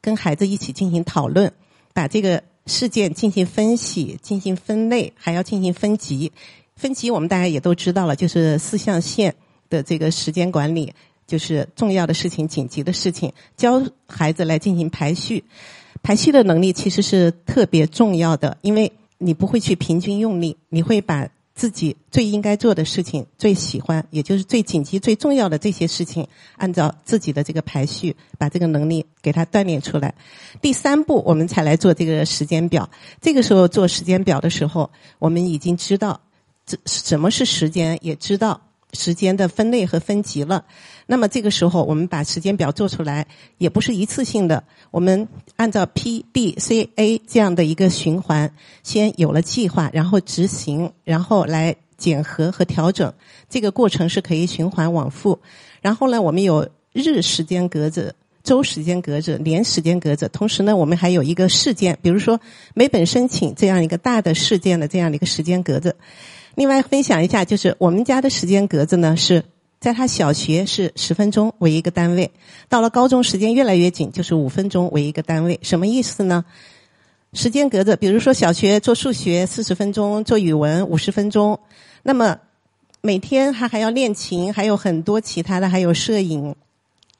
[0.00, 1.50] 跟孩子一起进行讨论，
[1.94, 6.32] 把这个事件进行分析、进行分类，还要进行分级。
[6.74, 9.32] 分级我们大家也都知道了，就是四象限
[9.70, 10.92] 的这个时间管理，
[11.24, 15.44] 就是重要的事情、紧急的事情，教孩子来进行排序。
[16.02, 21.28] 排序的能力其实是特别重要的，因为你不会去平均用力，你会把。
[21.58, 30.14] 自己最应该做的事情，最喜欢，也就是最紧急、最重要的这些事情，按照自己的这个排序，把这个能力给他锻炼出来。
[30.62, 32.88] 第三步，我们才来做这个时间表。
[33.20, 34.88] 这个时候做时间表的时候，
[35.18, 36.20] 我们已经知道
[36.64, 38.60] 这什么是时间，也知道。
[38.94, 40.64] 时间的分类和分级了，
[41.10, 48.52] 那么这个时候我们把时间表做出来，也不是一次性的，我们按照 P D C A 这样的一个循环，
[48.82, 53.14] 先有了计划，然后执行，然后来检核和调整，
[53.48, 55.40] 这个过程是可以循环往复。
[55.80, 62.38] 然后呢，我们有日时间格子、周时间格子、年时间格子，同时呢，我们还有一个事件，比如说
[62.74, 65.96] 每本申请这样一个大的事件的这样的一个时间格子。
[66.54, 69.44] 另外分享一下，就是我们家的时间格子呢是
[69.80, 72.30] 在他小学是十分钟为一个单位，
[72.68, 75.58] 到了高中时间越来越紧，就是五分钟为一个单位。
[75.62, 76.44] 什么意思呢？
[77.32, 81.60] 时间隔着，比如说小学做数学四十分钟，做语文五十分钟，
[82.02, 82.38] 那么
[83.00, 86.56] 每天他还要练琴，还有很多其他的，还有摄影，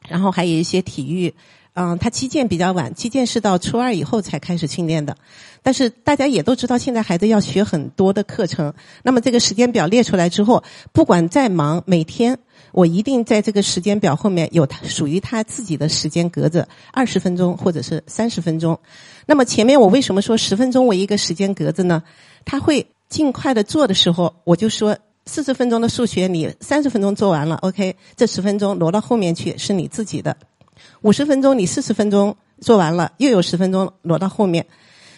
[0.09, 1.35] 然后还有一些体育。
[1.81, 5.17] 嗯，他击剑比较晚，击剑是到初二以后才开始训练的。
[5.63, 8.75] 但是大家也都知道，现在孩子要学很多的课程。
[9.05, 12.37] 那么这个时间表列出来之后，不管再忙，每天
[12.73, 18.77] 我一定在这个时间表后面有他属于他自己的时间格子，二十分钟或者是三十分钟。
[19.25, 22.03] 那么前面我为什么说十分钟为一个时间格子呢？
[22.45, 30.37] 他会尽快的做的时候，我就说四十分钟的数学你三十分钟做完了，OK，这十分钟挪到后面去是你自己的。
[31.03, 34.67] 五十分钟，你四十分钟做完了，又有十分钟挪到后面，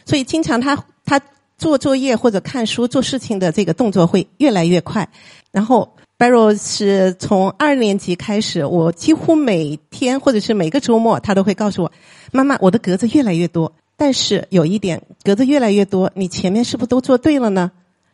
[0.05, 1.21] 所以经常他他
[1.59, 5.09] 做作业或者看书做事情的这个动作会越来越快。
[5.51, 11.93] 然后 Barrow 是从二年级开始，我几乎每天或者是每个周末，他都会告诉我
[12.33, 17.71] ：“妈妈，我的格子越来越多。”但是有一点，格子越来越多，你前面是不是都做对了呢？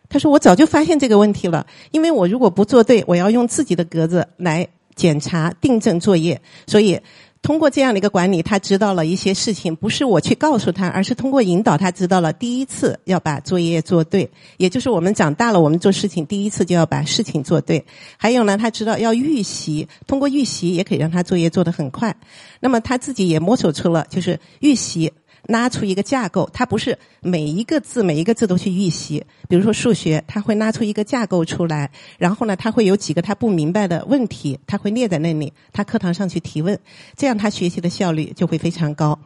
[0.09, 7.01] 他说：“我早就发现这个问题了，因为我如果不做对，我要用自己的格子来检查订正作业，所以。”
[7.47, 12.33] 通过这样的一个管理，他知道了一些事情，不是我去告诉他，而是通过引导他知道了。
[12.33, 17.87] 第一次要把作业做对，也就是我们长大了，我们做事情第一次就要把事情做对。
[18.17, 22.17] 还有呢，他知道要预习，通过预习也可以让他作业做得很快。
[22.59, 25.13] 那么他自己也摸索出了，就是预习。
[25.47, 29.25] 拉出一个架构，它不是每一个字每一个字都去预习。
[29.49, 36.79] 比如说数学，他会拉出一个架构出来，然后呢，他会有几个他不明白的问题，他会列在那里，他课堂上去提问，
[37.17, 39.19] 这样他学习的效率就会非常高。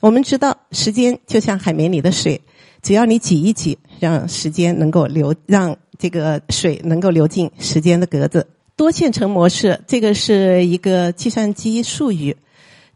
[0.00, 2.40] 我们知道，时间就像海绵里的水，
[2.82, 8.46] 只要你挤一挤，让时间能够流，让这个水能够流进时间的格子。
[8.76, 12.36] 多线程模式，这个是一个计算机术语。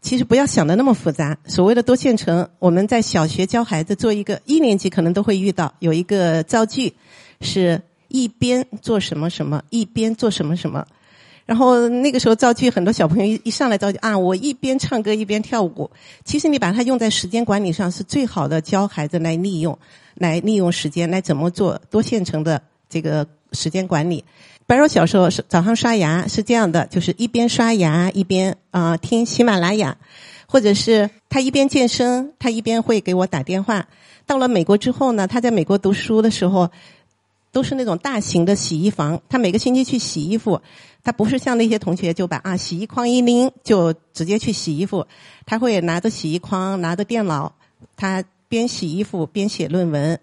[0.03, 1.35] 其实不要想的那么复杂。
[1.45, 6.93] 所谓的多线程，我们在小学教孩子做一个一年级可能都会遇到，有一个造句，
[7.39, 10.85] 是一边做什么什么，一边做什么什么。
[11.45, 15.89] 然后那个时候造句，很多小朋友一上来造句啊，我一边唱歌一边跳舞。
[16.25, 19.79] 其实你把它用在时间管理上，是最好的教孩子来利用，
[20.15, 24.23] 来利用时间来怎么做多线程的这个时间管理。
[24.73, 29.95] 白若小时候是早上刷牙是这样的，就是一边刷牙一边啊听喜马拉雅，
[30.47, 33.87] 或者是他一边健身，他一边会给我打电话。
[34.25, 36.71] 到了美国之后呢，他在美国读书的时候，
[37.51, 40.59] 都是那种大型的洗衣房，他每个星期去洗衣服，
[41.03, 45.05] 他不是像那些同学就把啊洗衣筐一拎就直接去洗衣服，
[45.45, 47.53] 他会拿着洗衣筐，拿着电脑，
[47.95, 50.19] 他边洗衣服边写论文，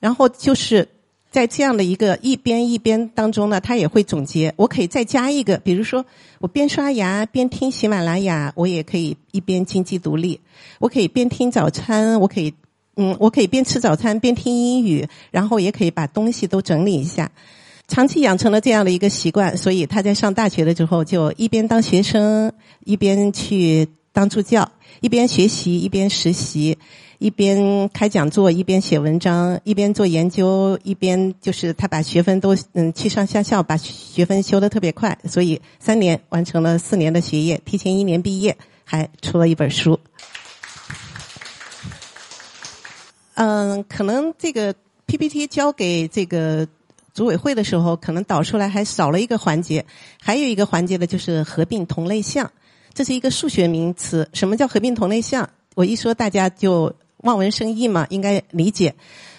[0.00, 0.88] 然后就是。
[1.34, 4.54] 在这样的一个一边一边当中呢，他也会总结。
[4.54, 6.06] 我可以再加一个，比如说
[6.38, 10.38] 我边刷牙边听喜马拉雅，我也可以一边经济独立。
[10.78, 12.54] 我可以边听早餐，我可以
[12.94, 17.28] 嗯，我可以边吃早餐边听英语，然后也可以把东西都整理一下。
[17.88, 22.52] 长期养成了这样的一个习惯，所以他在上大学的时候就一边当学生，
[22.84, 24.70] 一边去当助教，
[25.00, 26.78] 一边学习一边实习。
[27.24, 39.98] 一边开讲座，一边写文章，一边做研究，一边就是他把学分都嗯去上下校，把学分修的特别快，所以三年完成了四年的学业，提前一年毕业，还出了一本书。
[43.36, 44.74] 嗯，可能这个
[45.06, 46.68] PPT 交给这个
[47.14, 49.86] 组委会的时候，可能导出来还少了一个环节，
[50.20, 52.52] 还有一个环节的，就是合并同类项，
[52.92, 54.28] 这是一个数学名词。
[54.34, 55.48] 什么叫合并同类项？
[55.74, 56.94] 我一说大家就。
[57.24, 58.94] 望文生义嘛，应该理解。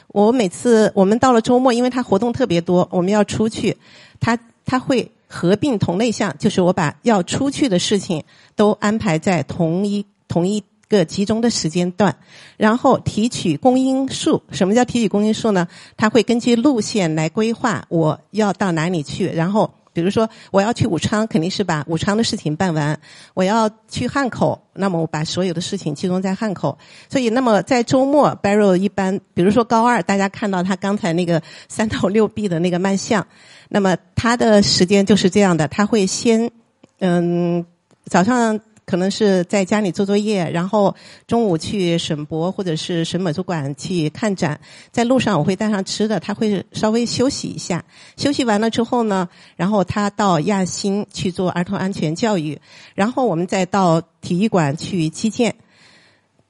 [0.09, 3.77] 我每次我们到了周末，因为他活动特别多，我们要出去，
[4.19, 8.23] 他他会合并同类项，就是我把要出去的事情
[8.55, 12.15] 都安排在同一同一个集中的时间段，
[12.57, 14.43] 然后提取公因数。
[14.51, 15.67] 什么叫提取公因数呢？
[15.97, 19.71] 他会根据路线来规划我要到哪里去，然后。
[19.95, 22.93] 比如说，我要去武昌，肯定是把武昌的事情办完；
[23.33, 26.77] 我要去汉口，那么我把所有的事情集中在汉口。
[27.09, 33.25] 所以，那么在周末，Barrow 一般，比如说高二，大家看到他刚才那个三头六臂的那个慢相，
[33.69, 36.51] 那么他的时间就是这样的，他会先，
[36.99, 37.65] 嗯，
[38.05, 38.59] 早上。
[38.85, 40.95] 可能是在家里做作业，然后
[41.27, 44.59] 中午去省博或者是省美术馆去看展，
[44.91, 47.83] 在路上我会带上吃的，他会稍微休息一下。
[48.15, 52.59] 休息完了之后呢，然后他到亚新去做儿童安全教育，
[52.93, 55.55] 然后我们再到体育馆去击剑。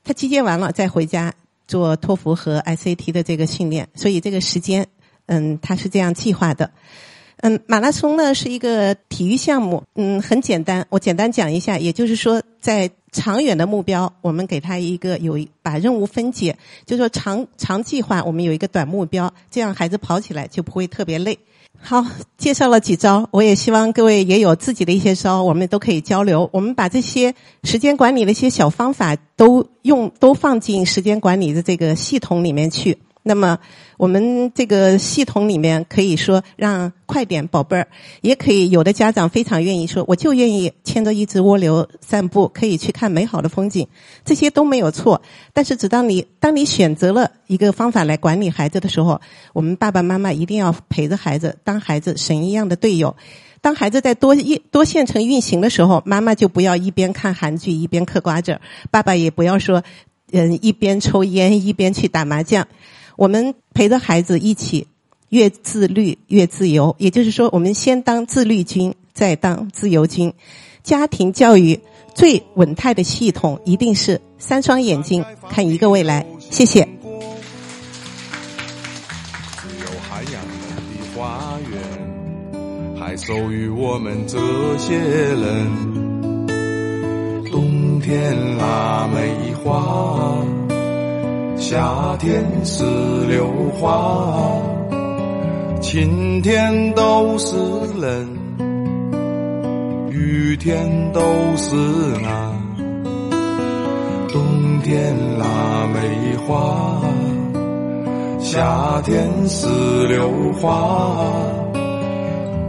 [0.04, 1.34] 他击剑完了再回家
[1.68, 4.88] 做托福和 SAT 的这个训练，所以这个时间，
[5.26, 6.70] 嗯，他是这样计划的。
[7.46, 16.58] 嗯，马拉松呢是一个体育项目，嗯，很简单，我简单讲一下，也就是说，在长远的目标，我们给他一个有把任务分解，
[16.88, 21.38] 就说长长计划，我们有一个短目标，这样孩子跑起来就不会特别累。
[21.80, 22.04] 好，
[22.36, 26.50] 介绍了几招，我也希望各位也有自己的一些招，我们都可以交流。
[26.52, 32.98] 我们把这些时间管理的一些小方法都用都放进时间管理的这个系统里面去。
[33.28, 33.58] 那么，
[33.98, 37.88] 我们这个系统里面可以说让快点，宝贝儿，
[38.22, 43.88] 也可以有的家长非常愿意说，我就愿意牵着一只蜗牛散步，可以去看美好的风景，
[44.24, 45.24] 这些都没有错。
[45.54, 49.20] 但是，只当你当你选择了一个方法来管理孩子的时候，
[49.54, 53.16] 我们爸爸妈妈一定要陪着孩子，当孩子神一样的队友。
[53.60, 58.62] 当孩子在多一多线程运行的时候，妈妈就不要一边看韩剧一边嗑瓜子儿，
[58.92, 59.82] 爸爸也不要说，
[60.32, 62.68] 嗯，一边抽烟一边去打麻将。
[63.18, 64.88] 我们陪着孩子一起，
[65.30, 66.96] 越自律越自由。
[67.00, 70.34] 也就是说，我们先当自律军，再当自由军。
[70.84, 71.80] 家庭教育
[72.14, 76.26] 最稳态的系统，一定是三双眼睛看一个未来。
[76.40, 76.88] 谢谢。
[79.62, 80.60] 只有海洋的
[81.16, 84.38] 花园，还授予我们这
[84.78, 85.96] 些人。
[87.50, 90.46] 冬天腊梅花。
[91.58, 92.84] 夏天石
[93.28, 93.48] 榴
[93.80, 94.60] 花，
[95.82, 97.56] 晴天都是
[98.00, 98.28] 人，
[100.12, 101.22] 雨天都
[101.56, 101.76] 是
[102.24, 102.54] 岸。
[104.32, 104.44] 冬
[104.84, 107.02] 天腊梅花，
[108.40, 109.68] 夏天石
[110.08, 110.30] 榴
[110.62, 111.16] 花，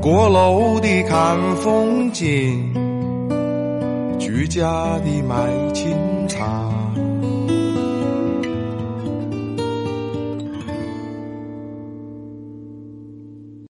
[0.01, 2.73] 过楼的看风景，
[4.19, 5.93] 居家的买清
[6.29, 6.76] 茶。